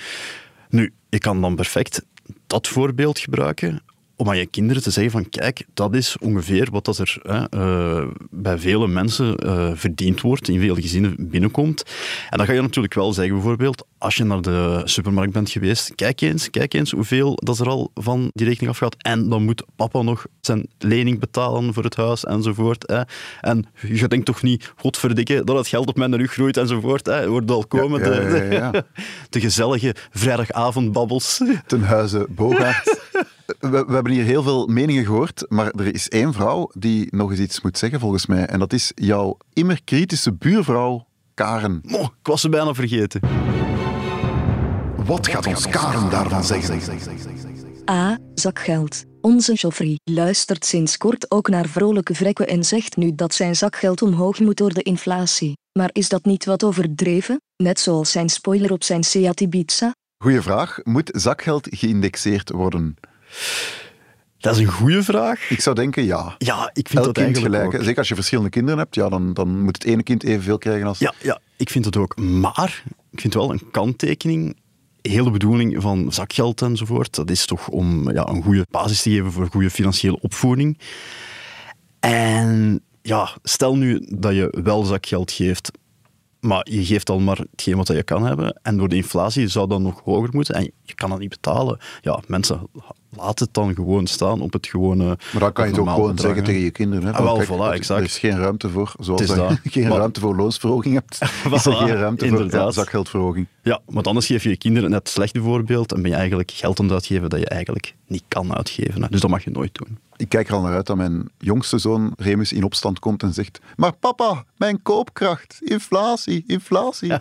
Nu, 0.68 0.92
je 1.08 1.18
kan 1.18 1.40
dan 1.40 1.56
perfect 1.56 2.04
dat 2.46 2.68
voorbeeld 2.68 3.18
gebruiken 3.18 3.82
om 4.16 4.28
aan 4.28 4.36
je 4.36 4.46
kinderen 4.46 4.82
te 4.82 4.90
zeggen 4.90 5.12
van 5.12 5.28
kijk, 5.28 5.64
dat 5.74 5.94
is 5.94 6.16
ongeveer 6.20 6.68
wat 6.70 6.84
dat 6.84 6.98
er 6.98 7.18
hè, 7.22 7.48
eh, 7.48 8.06
bij 8.30 8.58
vele 8.58 8.88
mensen 8.88 9.36
eh, 9.36 9.70
verdiend 9.74 10.20
wordt, 10.20 10.48
in 10.48 10.60
veel 10.60 10.74
gezinnen 10.74 11.14
binnenkomt. 11.18 11.82
En 12.30 12.36
dan 12.38 12.46
ga 12.46 12.52
je 12.52 12.60
natuurlijk 12.60 12.94
wel 12.94 13.12
zeggen 13.12 13.34
bijvoorbeeld, 13.34 13.86
als 13.98 14.14
je 14.14 14.24
naar 14.24 14.40
de 14.42 14.80
supermarkt 14.84 15.32
bent 15.32 15.50
geweest, 15.50 15.94
kijk 15.94 16.20
eens, 16.20 16.50
kijk 16.50 16.74
eens 16.74 16.90
hoeveel 16.90 17.34
dat 17.42 17.58
er 17.58 17.68
al 17.68 17.90
van 17.94 18.30
die 18.32 18.46
rekening 18.46 18.70
afgaat. 18.72 18.96
En 18.98 19.28
dan 19.28 19.44
moet 19.44 19.62
papa 19.76 20.02
nog 20.02 20.26
zijn 20.40 20.66
lening 20.78 21.18
betalen 21.18 21.74
voor 21.74 21.84
het 21.84 21.96
huis 21.96 22.24
enzovoort. 22.24 22.88
Hè. 22.88 23.00
En 23.40 23.66
je 23.88 24.08
denkt 24.08 24.26
toch 24.26 24.42
niet, 24.42 24.72
godverdikke, 24.76 25.44
dat 25.44 25.56
het 25.56 25.66
geld 25.66 25.88
op 25.88 25.96
mijn 25.96 26.16
rug 26.16 26.32
groeit 26.32 26.56
enzovoort. 26.56 27.06
Hè. 27.06 27.28
Wordt 27.28 27.50
al 27.50 27.66
komen. 27.66 28.00
Ja, 28.00 28.12
ja, 28.14 28.28
de- 28.28 28.36
ja, 28.36 28.52
ja. 28.52 28.70
De, 28.70 28.84
de 29.30 29.40
gezellige 29.40 29.94
vrijdagavondbabbels. 30.10 31.40
Ten 31.66 31.82
huize 31.82 32.26
Bogaert. 32.30 33.00
We, 33.70 33.84
we 33.86 33.94
hebben 33.94 34.12
hier 34.12 34.24
heel 34.24 34.42
veel 34.42 34.66
meningen 34.66 35.04
gehoord, 35.04 35.44
maar 35.48 35.70
er 35.70 35.94
is 35.94 36.08
één 36.08 36.32
vrouw 36.32 36.70
die 36.72 37.06
nog 37.10 37.30
eens 37.30 37.40
iets 37.40 37.60
moet 37.60 37.78
zeggen 37.78 38.00
volgens 38.00 38.26
mij. 38.26 38.46
En 38.46 38.58
dat 38.58 38.72
is 38.72 38.92
jouw 38.94 39.36
immer 39.52 39.80
kritische 39.84 40.32
buurvrouw 40.32 41.06
Karen. 41.34 41.80
Mo, 41.82 42.00
ik 42.00 42.10
was 42.22 42.40
ze 42.40 42.48
bijna 42.48 42.74
vergeten. 42.74 43.20
Wat 45.04 45.28
gaat 45.28 45.46
ons 45.46 45.68
Karen 45.68 46.10
daarvan 46.10 46.44
zeggen? 46.44 46.80
A. 47.90 48.18
Zakgeld. 48.34 49.04
Onze 49.20 49.56
Geoffrey 49.56 49.98
luistert 50.04 50.64
sinds 50.64 50.96
kort 50.96 51.30
ook 51.30 51.48
naar 51.48 51.66
vrolijke 51.66 52.14
vrekken 52.14 52.48
en 52.48 52.64
zegt 52.64 52.96
nu 52.96 53.14
dat 53.14 53.34
zijn 53.34 53.56
zakgeld 53.56 54.02
omhoog 54.02 54.40
moet 54.40 54.56
door 54.56 54.74
de 54.74 54.82
inflatie. 54.82 55.52
Maar 55.78 55.90
is 55.92 56.08
dat 56.08 56.24
niet 56.24 56.44
wat 56.44 56.64
overdreven? 56.64 57.40
Net 57.56 57.80
zoals 57.80 58.10
zijn 58.10 58.28
spoiler 58.28 58.72
op 58.72 58.84
zijn 58.84 59.04
Seat 59.04 59.40
Ibiza? 59.40 59.92
Goeie 60.18 60.40
vraag. 60.40 60.78
Moet 60.82 61.10
zakgeld 61.12 61.68
geïndexeerd 61.70 62.50
worden? 62.50 62.96
Dat 64.38 64.54
is 64.54 64.60
een 64.60 64.72
goede 64.72 65.02
vraag. 65.02 65.50
Ik 65.50 65.60
zou 65.60 65.76
denken 65.76 66.04
ja. 66.04 66.34
Ja, 66.38 66.70
ik 66.72 66.88
vind 66.88 67.04
Elk 67.04 67.04
dat 67.04 67.14
kind 67.14 67.26
eigenlijk 67.26 67.54
gelijk. 67.54 67.74
ook. 67.74 67.82
Zeker 67.82 67.98
als 67.98 68.08
je 68.08 68.14
verschillende 68.14 68.50
kinderen 68.50 68.78
hebt, 68.78 68.94
ja, 68.94 69.08
dan, 69.08 69.34
dan 69.34 69.62
moet 69.62 69.74
het 69.74 69.84
ene 69.84 70.02
kind 70.02 70.24
evenveel 70.24 70.58
krijgen 70.58 70.86
als... 70.86 70.98
Ja, 70.98 71.14
ja, 71.22 71.40
ik 71.56 71.70
vind 71.70 71.84
het 71.84 71.96
ook. 71.96 72.16
Maar 72.16 72.82
ik 73.10 73.20
vind 73.20 73.34
wel 73.34 73.50
een 73.50 73.70
kanttekening. 73.70 74.56
Heel 75.02 75.24
de 75.24 75.30
bedoeling 75.30 75.82
van 75.82 76.12
zakgeld 76.12 76.62
enzovoort, 76.62 77.14
dat 77.14 77.30
is 77.30 77.46
toch 77.46 77.68
om 77.68 78.10
ja, 78.12 78.28
een 78.28 78.42
goede 78.42 78.66
basis 78.70 79.02
te 79.02 79.10
geven 79.10 79.32
voor 79.32 79.42
een 79.42 79.50
goede 79.50 79.70
financiële 79.70 80.20
opvoeding. 80.20 80.78
En 82.00 82.80
ja, 83.02 83.30
stel 83.42 83.76
nu 83.76 84.06
dat 84.08 84.34
je 84.34 84.58
wel 84.62 84.84
zakgeld 84.84 85.32
geeft, 85.32 85.70
maar 86.44 86.66
je 86.70 86.84
geeft 86.84 87.10
al 87.10 87.18
maar 87.20 87.38
hetgeen 87.50 87.76
wat 87.76 87.88
je 87.88 88.02
kan 88.02 88.26
hebben. 88.26 88.58
En 88.62 88.76
door 88.76 88.88
de 88.88 88.96
inflatie 88.96 89.48
zou 89.48 89.68
dat 89.68 89.80
nog 89.80 90.00
hoger 90.04 90.28
moeten. 90.32 90.54
En 90.54 90.70
je 90.82 90.94
kan 90.94 91.10
dat 91.10 91.18
niet 91.18 91.28
betalen. 91.28 91.78
Ja, 92.00 92.20
mensen, 92.26 92.68
laat 93.16 93.38
het 93.38 93.48
dan 93.54 93.74
gewoon 93.74 94.06
staan 94.06 94.40
op 94.40 94.52
het 94.52 94.66
gewone 94.66 95.04
Maar 95.04 95.40
dan 95.40 95.52
kan 95.52 95.64
je 95.64 95.70
het 95.70 95.80
ook 95.80 95.88
gewoon 95.88 96.06
bedrag, 96.10 96.26
zeggen 96.26 96.44
tegen 96.44 96.60
je 96.60 96.70
kinderen. 96.70 97.04
Hè. 97.06 97.12
Ah, 97.12 97.24
wel, 97.24 97.36
kijk, 97.36 97.48
voilà, 97.48 97.72
exact. 97.74 98.00
Er 98.00 98.06
is 98.06 98.18
geen 98.18 98.38
ruimte 98.38 98.68
voor, 98.70 98.92
zoals 99.00 99.20
je 99.20 99.26
dat. 99.34 99.58
geen 99.64 99.88
Maar- 99.88 99.98
ruimte 99.98 100.20
voor 100.20 100.36
loonsverhoging 100.36 100.94
hebt, 100.94 101.18
is 101.52 101.64
er 101.66 101.72
Voilà, 101.74 101.76
geen 101.76 101.96
ruimte 101.96 102.28
voor 102.28 102.72
zakgeldverhoging. 102.72 103.46
Ja, 103.62 103.80
want 103.86 104.06
anders 104.06 104.26
geef 104.26 104.42
je 104.42 104.48
je 104.48 104.56
kinderen 104.56 104.90
net 104.90 104.98
het 104.98 105.08
slechte 105.08 105.40
voorbeeld 105.40 105.92
en 105.92 106.02
ben 106.02 106.10
je 106.10 106.16
eigenlijk 106.16 106.50
geld 106.50 106.78
aan 106.78 106.84
het 106.84 106.94
uitgeven 106.94 107.30
dat 107.30 107.38
je 107.40 107.46
eigenlijk 107.48 107.94
niet 108.06 108.24
kan 108.28 108.54
uitgeven. 108.56 109.02
hè. 109.02 109.08
Dus 109.08 109.20
dat 109.20 109.30
mag 109.30 109.44
je 109.44 109.50
nooit 109.50 109.74
doen. 109.74 109.98
Ik 110.16 110.28
kijk 110.28 110.48
er 110.48 110.54
al 110.54 110.60
naar 110.60 110.74
uit 110.74 110.86
dat 110.86 110.96
mijn 110.96 111.30
jongste 111.38 111.78
zoon 111.78 112.12
Remus 112.16 112.52
in 112.52 112.64
opstand 112.64 112.98
komt 112.98 113.22
en 113.22 113.32
zegt 113.32 113.60
maar 113.76 113.96
papa, 113.96 114.44
mijn 114.56 114.82
koopkracht, 114.82 115.58
inflatie, 115.62 116.44
inflatie. 116.46 117.12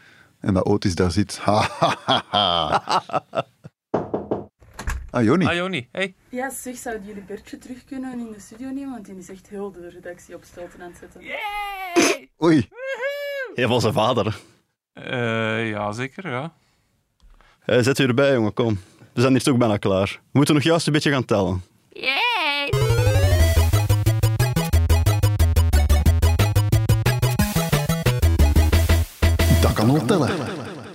en 0.40 0.54
dat 0.54 0.64
Otis 0.64 0.94
daar 0.94 1.10
zit. 1.10 1.38
Ha, 1.44 1.68
ha, 1.78 1.96
ha, 2.04 2.24
ha. 2.30 3.46
ah, 5.10 5.24
Joni. 5.24 5.46
Ah, 5.46 5.54
Joni, 5.54 5.88
hey. 5.92 6.14
Ja, 6.28 6.50
zeg, 6.50 6.76
zouden 6.76 7.06
jullie 7.06 7.22
Bertje 7.22 7.58
terug 7.58 7.84
kunnen 7.84 8.18
in 8.18 8.32
de 8.32 8.40
studio 8.40 8.68
nemen? 8.68 8.90
Want 8.90 9.04
die 9.06 9.16
is 9.16 9.28
echt 9.28 9.48
heel 9.48 9.72
de 9.72 9.88
redactie 9.88 10.34
op 10.34 10.44
stelten 10.44 10.80
aan 10.80 10.90
het 10.90 10.98
zetten. 10.98 11.20
Oei. 12.42 12.68
Hij 13.54 13.66
van 13.66 13.80
zijn 13.80 13.92
vader. 13.92 14.40
Eh, 14.92 15.68
ja, 15.68 15.92
zeker, 15.92 16.30
ja. 16.30 16.52
Eh, 17.64 17.82
zet 17.82 17.98
u 17.98 18.06
erbij, 18.06 18.32
jongen, 18.32 18.54
kom. 18.54 18.78
We 19.12 19.20
zijn 19.20 19.32
hier 19.32 19.42
toch 19.42 19.56
bijna 19.56 19.76
klaar. 19.76 20.20
We 20.22 20.38
moeten 20.38 20.54
nog 20.54 20.64
juist 20.64 20.86
een 20.86 20.92
beetje 20.92 21.10
gaan 21.10 21.24
tellen. 21.24 21.62
Kan 29.86 30.00
al 30.00 30.06
tellen. 30.06 30.30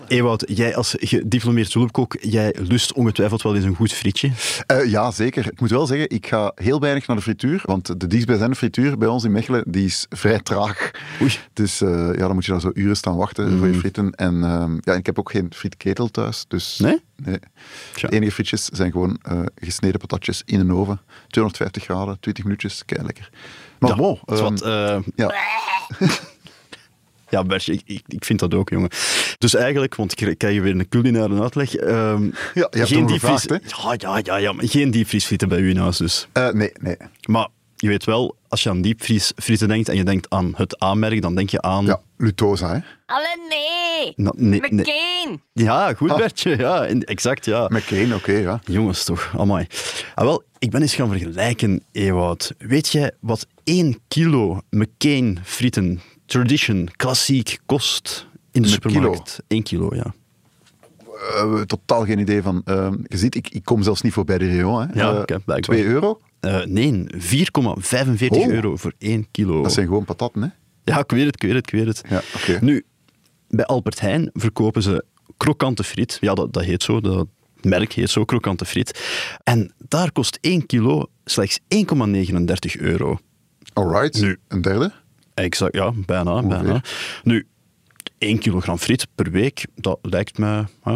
Ewout, 0.08 0.44
jij 0.48 0.76
als 0.76 0.96
gediplomeerd 1.00 1.72
tulpkok, 1.72 2.16
jij 2.20 2.56
lust 2.60 2.94
ongetwijfeld 2.94 3.42
wel 3.42 3.56
eens 3.56 3.66
een 3.66 3.76
goed 3.76 3.94
frietje. 3.94 4.32
Eh, 4.66 4.86
ja, 4.86 5.12
zeker. 5.12 5.52
Ik 5.52 5.60
moet 5.60 5.70
wel 5.70 5.86
zeggen, 5.86 6.10
ik 6.10 6.28
ga 6.28 6.52
heel 6.56 6.80
weinig 6.80 7.08
naar 7.08 7.16
de 7.16 7.22
frituur, 7.22 7.62
want 7.66 8.00
de 8.00 8.08
dichtstbijzijnde 8.08 8.56
frituur 8.56 8.98
bij 8.98 9.08
ons 9.08 9.24
in 9.24 9.32
Mechelen, 9.32 9.64
die 9.68 9.86
is 9.86 10.06
vrij 10.10 10.40
traag. 10.40 10.92
Oei. 11.22 11.32
Dus 11.54 11.82
eh, 11.82 11.90
ja, 11.90 12.26
dan 12.26 12.34
moet 12.34 12.46
je 12.46 12.52
daar 12.52 12.62
zo 12.62 12.72
uren 12.74 12.98
staan 12.98 13.16
wachten 13.16 13.58
voor 13.58 13.68
je 13.68 13.74
frieten. 13.74 14.12
En 14.12 14.44
ehm, 14.44 14.78
ja, 14.82 14.94
ik 14.94 15.06
heb 15.06 15.20
ook 15.20 15.32
geen 15.32 15.52
frietketel 15.56 16.08
thuis, 16.08 16.46
dus... 16.48 16.80
Nee? 16.80 17.02
Nee. 17.16 17.40
Tja. 17.94 18.08
De 18.08 18.16
enige 18.16 18.32
frietjes 18.32 18.66
zijn 18.66 18.92
gewoon 18.92 19.20
eh, 19.22 19.40
gesneden 19.56 20.00
patatjes 20.00 20.42
in 20.46 20.60
een 20.60 20.74
oven. 20.74 21.02
250 21.28 21.84
graden, 21.84 22.20
20 22.20 22.44
minuutjes, 22.44 22.86
kei 22.86 23.04
lekker. 23.04 23.30
Maar 23.80 23.90
Ja, 23.90 23.96
bon, 23.96 24.20
dat 24.26 24.38
is 24.38 24.44
ehm, 24.44 24.50
wat, 24.50 24.62
eh, 24.62 25.00
ja. 25.16 25.34
Ja, 27.30 27.44
Bertje, 27.44 27.74
ik, 27.74 27.82
ik, 27.86 28.02
ik 28.08 28.26
vind 28.26 28.40
dat 28.40 28.54
ook, 28.54 28.70
jongen. 28.70 28.90
Dus 29.38 29.56
eigenlijk, 29.56 29.96
want 29.96 30.22
ik 30.22 30.38
krijg 30.38 30.54
je 30.54 30.62
weer 30.62 30.72
een 30.76 30.90
culinaire 30.90 31.42
uitleg. 31.42 31.76
ehm, 31.76 32.24
Ja, 32.24 32.32
je 32.54 32.68
hebt 32.72 32.88
geen 32.88 33.06
diepvries- 33.06 33.42
gevraagd, 33.42 34.02
Ja, 34.02 34.12
ja, 34.16 34.20
ja, 34.24 34.36
ja, 34.38 34.52
maar 34.52 34.68
geen 34.68 34.92
diepvriesfrieten 34.92 35.50
bij 35.50 35.60
u 35.60 35.70
in 35.70 35.78
huis 35.78 35.98
dus. 35.98 36.28
Eh, 36.34 36.50
nee, 36.50 36.72
nee. 36.82 36.96
Maar 37.28 37.48
je 37.76 37.88
weet 37.88 38.04
wel, 38.06 38.36
als 38.48 38.64
je 38.64 38.70
aan 38.70 38.82
diepvriesfrieten 38.82 39.68
denkt 39.68 39.90
en 39.90 39.96
je 39.96 40.04
denkt 40.04 40.30
aan 40.30 40.54
het 40.56 40.80
aanmerk, 40.80 41.22
dan 41.22 41.36
denk 41.36 41.50
je 41.50 41.62
aan... 41.62 41.86
Ja, 41.86 42.02
Lutosa, 42.18 42.68
hè. 42.74 42.80
Alle 43.06 43.38
nee! 43.50 44.14
Nee. 44.36 44.60
McCain! 44.72 45.42
Ja, 45.54 45.94
goed 45.94 46.12
Ah. 46.12 46.18
Bertje, 46.18 46.58
ja, 46.58 46.86
exact, 46.88 47.46
ja. 47.46 47.68
McCain, 47.70 48.14
oké, 48.14 48.32
ja. 48.32 48.60
Jongens 48.66 49.04
toch, 49.04 49.34
amai. 49.38 49.68
Ah, 50.16 50.26
wel, 50.26 50.44
ik 50.60 50.72
ben 50.72 50.82
eens 50.82 50.96
gaan 50.96 51.10
vergelijken, 51.10 51.84
Ewout. 51.92 52.54
Weet 52.58 52.88
jij 52.92 53.12
wat 53.20 53.48
1 53.64 54.00
kilo 54.08 54.62
McCain 54.70 55.40
frieten, 55.44 56.02
tradition, 56.28 56.90
klassiek, 56.96 57.58
kost 57.66 58.28
in 58.52 58.62
de 58.62 58.68
supermarkt? 58.68 59.40
1 59.48 59.64
kilo, 59.64 59.96
ja. 59.96 60.14
Eh, 61.36 61.62
totaal 61.62 62.06
geen 62.06 62.20
idee 62.20 62.42
van. 62.42 62.62
ehm, 62.66 62.96
je 63.04 63.18
ziet, 63.18 63.36
ik, 63.36 63.50
ik 63.50 63.64
kom 63.64 63.84
zelfs 63.84 64.02
niet 64.02 64.14
voorbij 64.14 64.38
de 64.38 64.46
Rion. 64.46 64.82
Hè. 64.82 65.00
Ja, 65.00 65.14
Eh, 65.14 65.20
oké, 65.20 65.40
blijkbaar. 65.40 65.60
2 65.78 65.86
euro, 65.86 66.22
Eh, 66.40 66.64
nee, 66.66 67.04
4,45 67.18 68.38
Oh. 68.46 68.52
euro 68.54 68.76
voor 68.76 68.94
1 68.98 69.28
kilo. 69.32 69.62
dat 69.64 69.74
zijn 69.74 69.88
gewoon 69.88 70.06
patatten, 70.06 70.42
hè. 70.42 70.48
Ja, 70.84 71.00
ik 71.00 71.12
weet 71.12 71.26
het, 71.26 71.36
ik 71.36 71.42
weet 71.42 71.54
het, 71.56 71.68
ik 71.68 71.74
weet 71.74 71.88
het. 71.88 72.04
Ja. 72.10 72.58
Nu, 72.62 72.86
bij 73.50 73.66
Albert 73.66 74.00
Heijn 74.00 74.30
verkopen 74.34 74.82
ze 74.84 75.06
krokante 75.38 75.84
friet. 75.84 76.18
Ja, 76.22 76.34
dat, 76.34 76.54
dat 76.54 76.64
heet 76.64 76.84
zo, 76.84 77.02
dat 77.02 77.28
merk 77.62 77.94
heet 77.94 78.10
zo, 78.10 78.26
krokante 78.26 78.66
friet. 78.66 79.02
En 79.44 79.74
daar 79.88 80.12
kost 80.12 80.38
1 80.42 80.66
kilo 80.66 81.06
slechts 81.26 81.60
1,39 81.68 82.76
euro. 82.80 83.18
Alright, 83.74 84.22
Nu. 84.22 84.38
een 84.48 84.62
derde. 84.62 84.92
Exact, 85.38 85.76
ja, 85.76 85.92
bijna, 86.06 86.42
bijna. 86.42 86.82
Nu, 87.24 87.48
1 88.18 88.40
kilogram 88.40 88.78
friet 88.78 89.08
per 89.16 89.32
week, 89.32 89.66
dat 89.76 90.00
lijkt 90.02 90.38
me... 90.38 90.64
Hè, 90.82 90.96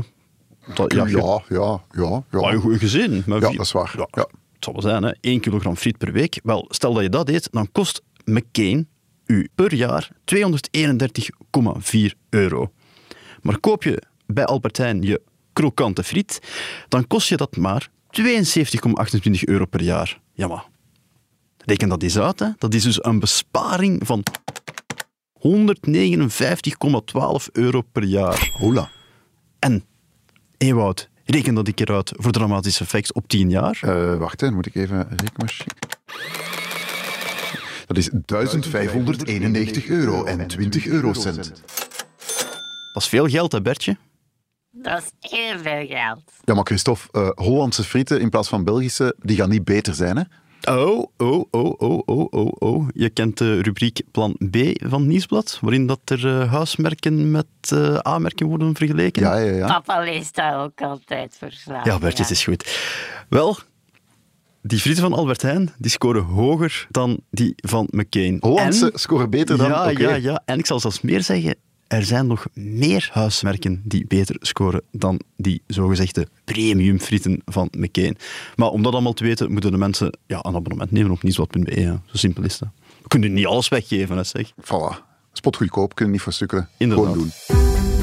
dat, 0.73 0.93
Ja, 0.93 1.05
ja, 1.05 1.41
ja, 1.47 1.81
ja. 1.91 2.23
maar 2.31 2.53
een 2.53 2.59
goed 2.61 2.79
gezin. 2.79 3.23
met 3.25 3.41
Ja, 3.41 3.51
dat 3.51 3.65
is 3.65 3.71
waar. 3.71 3.93
Ja, 3.97 4.07
Ja. 4.11 4.27
Het 4.53 4.63
zal 4.63 4.73
wel 4.73 4.81
zijn, 4.81 5.03
hè. 5.03 5.11
1 5.21 5.39
kilogram 5.39 5.75
friet 5.75 5.97
per 5.97 6.11
week. 6.11 6.39
Wel, 6.43 6.65
stel 6.69 6.93
dat 6.93 7.03
je 7.03 7.09
dat 7.09 7.29
eet, 7.29 7.47
dan 7.51 7.71
kost 7.71 8.01
McCain 8.25 8.87
u 9.25 9.49
per 9.55 9.73
jaar 9.73 10.09
231,4 10.25 11.99
euro. 12.29 12.71
Maar 13.41 13.59
koop 13.59 13.83
je 13.83 14.01
bij 14.25 14.45
Albert 14.45 14.77
Heijn 14.77 15.01
je 15.01 15.21
krokante 15.53 16.03
friet, 16.03 16.39
dan 16.87 17.07
kost 17.07 17.29
je 17.29 17.37
dat 17.37 17.55
maar 17.55 17.89
72,28 18.21 18.21
euro 19.41 19.65
per 19.65 19.81
jaar. 19.81 20.19
Ja, 20.33 20.47
maar 20.47 20.65
reken 21.65 21.89
dat 21.89 22.03
eens 22.03 22.19
uit. 22.19 22.39
Hè. 22.39 22.47
Dat 22.57 22.73
is 22.73 22.83
dus 22.83 23.03
een 23.03 23.19
besparing 23.19 24.01
van 24.05 24.23
159,12 25.33 25.43
euro 27.51 27.81
per 27.91 28.03
jaar. 28.03 28.51
Hola. 28.53 28.89
En, 29.59 29.85
Ewout, 30.57 31.09
reken 31.25 31.53
dat 31.53 31.67
ik 31.67 31.79
eruit 31.79 32.11
voor 32.15 32.31
dramatisch 32.31 32.81
effect 32.81 33.13
op 33.13 33.27
10 33.27 33.49
jaar. 33.49 33.79
Uh, 33.85 34.17
wacht, 34.17 34.41
hè, 34.41 34.51
moet 34.51 34.65
ik 34.65 34.75
even 34.75 34.97
een 34.97 35.17
rekenmachine... 35.17 35.73
Dat 37.87 37.97
is 37.97 38.09
1591 38.25 39.87
euro 39.87 40.23
en 40.23 40.47
20 40.47 40.87
eurocent. 40.87 41.51
Dat 42.93 43.03
is 43.03 43.07
veel 43.07 43.27
geld, 43.27 43.51
hè, 43.51 43.61
Bertje? 43.61 43.97
Dat 44.71 45.01
is 45.19 45.29
heel 45.29 45.59
veel 45.59 45.87
geld. 45.87 46.21
Ja, 46.43 46.53
maar 46.53 46.63
Christophe, 46.63 47.19
uh, 47.19 47.29
Hollandse 47.35 47.83
frieten 47.83 48.21
in 48.21 48.29
plaats 48.29 48.49
van 48.49 48.63
Belgische, 48.63 49.15
die 49.19 49.37
gaan 49.37 49.49
niet 49.49 49.63
beter 49.63 49.93
zijn, 49.93 50.17
hè? 50.17 50.23
Oh, 50.69 51.05
oh, 51.17 51.45
oh, 51.51 51.73
oh, 51.77 52.01
oh, 52.05 52.27
oh, 52.29 52.51
oh. 52.59 52.87
Je 52.93 53.09
kent 53.09 53.37
de 53.37 53.61
rubriek 53.61 54.01
Plan 54.11 54.37
B 54.51 54.57
van 54.73 55.07
Nieuwsblad, 55.07 55.57
waarin 55.61 55.87
dat 55.87 55.99
er 56.05 56.25
uh, 56.25 56.51
huismerken 56.51 57.31
met 57.31 57.45
uh, 57.73 57.97
A-merken 58.07 58.47
worden 58.47 58.75
vergeleken. 58.75 59.21
Ja, 59.21 59.37
ja, 59.37 59.55
ja. 59.55 59.67
Papa 59.67 60.03
leest 60.03 60.35
daar 60.35 60.63
ook 60.63 60.81
altijd 60.81 61.35
verslagen. 61.37 61.91
Ja, 61.91 61.99
Bertje, 61.99 62.23
het 62.23 62.31
is 62.31 62.43
goed. 62.43 62.77
Wel, 63.29 63.57
die 64.61 64.79
frieten 64.79 65.03
van 65.03 65.13
Albert 65.13 65.41
Heijn 65.41 65.73
die 65.77 65.91
scoren 65.91 66.23
hoger 66.23 66.87
dan 66.89 67.19
die 67.29 67.53
van 67.55 67.87
McCain. 67.91 68.37
Hollandse 68.39 68.91
scoren 68.93 69.29
beter 69.29 69.57
dan... 69.57 69.67
Ja, 69.67 69.89
okay. 69.89 69.93
ja, 69.93 70.15
ja. 70.15 70.41
En 70.45 70.59
ik 70.59 70.65
zal 70.65 70.79
zelfs 70.79 71.01
meer 71.01 71.23
zeggen, 71.23 71.55
er 71.91 72.05
zijn 72.05 72.27
nog 72.27 72.45
meer 72.53 73.09
huismerken 73.11 73.81
die 73.83 74.05
beter 74.07 74.35
scoren 74.39 74.81
dan 74.91 75.19
die 75.37 75.61
zogezegde 75.67 76.27
premium 76.43 76.99
frieten 76.99 77.41
van 77.45 77.67
McCain. 77.77 78.17
Maar 78.55 78.69
om 78.69 78.83
dat 78.83 78.93
allemaal 78.93 79.13
te 79.13 79.23
weten, 79.23 79.51
moeten 79.51 79.71
de 79.71 79.77
mensen 79.77 80.17
ja, 80.27 80.39
een 80.41 80.55
abonnement 80.55 80.91
nemen 80.91 81.11
op 81.11 81.23
nieuwsblad.be. 81.23 81.81
Ja. 81.81 82.01
Zo 82.05 82.17
simpel 82.17 82.43
is 82.43 82.57
dat. 82.57 82.69
We 83.01 83.07
kunnen 83.07 83.33
niet 83.33 83.45
alles 83.45 83.67
weggeven, 83.67 84.17
hè, 84.17 84.23
zeg. 84.23 84.51
Voilà. 84.51 85.09
Spotgoedkoop, 85.33 85.95
kunnen 85.95 86.13
niet 86.13 86.23
verstukkelen. 86.23 86.69
Inderdaad. 86.77 87.05
Gewoon 87.05 87.31
doen. 87.47 88.00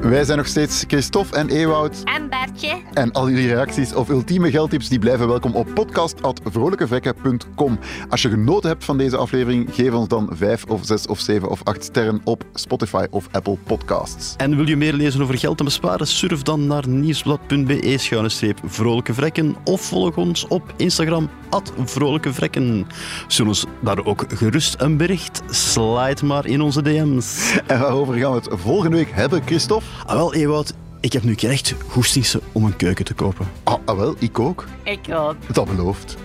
Wij 0.00 0.24
zijn 0.24 0.38
nog 0.38 0.46
steeds 0.46 0.84
Christophe 0.86 1.36
en 1.36 1.48
Ewout. 1.48 2.02
En 2.04 2.28
Bertje. 2.28 2.82
En 2.92 3.12
al 3.12 3.30
jullie 3.30 3.48
reacties 3.48 3.94
of 3.94 4.08
ultieme 4.08 4.50
geldtips 4.50 4.88
die 4.88 4.98
blijven 4.98 5.28
welkom 5.28 5.54
op 5.54 5.74
podcast.vrolijkevrekken.com. 5.74 7.78
Als 8.08 8.22
je 8.22 8.28
genoten 8.28 8.68
hebt 8.68 8.84
van 8.84 8.98
deze 8.98 9.16
aflevering, 9.16 9.74
geef 9.74 9.92
ons 9.92 10.08
dan 10.08 10.28
5 10.32 10.64
of 10.64 10.80
6 10.84 11.06
of 11.06 11.20
7 11.20 11.48
of 11.48 11.60
8 11.64 11.84
sterren 11.84 12.20
op 12.24 12.44
Spotify 12.54 13.06
of 13.10 13.28
Apple 13.30 13.56
Podcasts. 13.64 14.34
En 14.36 14.56
wil 14.56 14.68
je 14.68 14.76
meer 14.76 14.92
lezen 14.92 15.22
over 15.22 15.38
geld 15.38 15.58
en 15.58 15.64
besparen? 15.64 16.06
Surf 16.06 16.42
dan 16.42 16.66
naar 16.66 16.88
nieuwsblad.be 16.88 17.94
schuine 17.98 18.28
streep 18.28 18.60
vrolijke 18.64 19.14
vrekken 19.14 19.56
of 19.64 19.80
volg 19.80 20.16
ons 20.16 20.46
op 20.46 20.72
Instagram 20.76 21.30
at 21.50 21.72
vrolijke 21.84 22.32
vrekken. 22.32 22.86
Zullen 23.26 23.50
ons 23.50 23.64
daar 23.80 24.04
ook 24.04 24.24
gerust 24.28 24.80
een 24.80 24.96
bericht? 24.96 25.42
Slide 25.50 26.24
maar 26.24 26.46
in 26.46 26.60
onze 26.60 26.82
DM's. 26.82 27.56
En 27.66 27.80
waarover 27.80 28.14
gaan 28.14 28.30
we 28.30 28.36
het 28.36 28.48
volgende 28.52 28.96
week 28.96 29.10
hebben, 29.10 29.42
Christophe? 29.44 29.87
Ah, 30.06 30.14
wel, 30.14 30.34
Ewout, 30.34 30.74
ik 31.00 31.12
heb 31.12 31.22
nu 31.22 31.34
echt 31.34 31.74
goestingse 31.88 32.40
om 32.52 32.64
een 32.64 32.76
keuken 32.76 33.04
te 33.04 33.14
kopen. 33.14 33.50
Ah, 33.62 33.74
ah, 33.84 33.96
wel, 33.96 34.14
ik 34.18 34.38
ook. 34.38 34.64
Ik 34.82 35.00
ook. 35.12 35.34
Dat 35.52 35.76
belooft. 35.76 36.16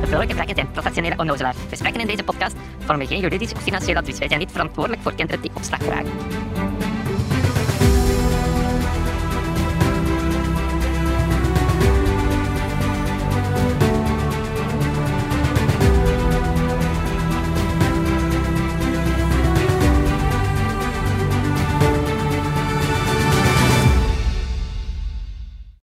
De 0.00 0.06
vrolijke 0.08 0.34
vragen 0.34 0.54
zijn 0.54 0.70
professionele 0.70 1.14
onnozelaars. 1.16 1.56
Gesprekken 1.68 2.00
in 2.00 2.06
deze 2.06 2.22
podcast 2.22 2.54
vormen 2.78 3.06
geen 3.06 3.20
juridisch 3.20 3.52
of 3.52 3.62
financieel 3.62 3.96
advies. 3.96 4.18
Wij 4.18 4.28
zijn 4.28 4.40
niet 4.40 4.50
verantwoordelijk 4.50 5.02
voor 5.02 5.14
kinderen 5.14 5.42
die 5.42 5.50
opslag 5.54 5.82
vragen. 5.82 6.10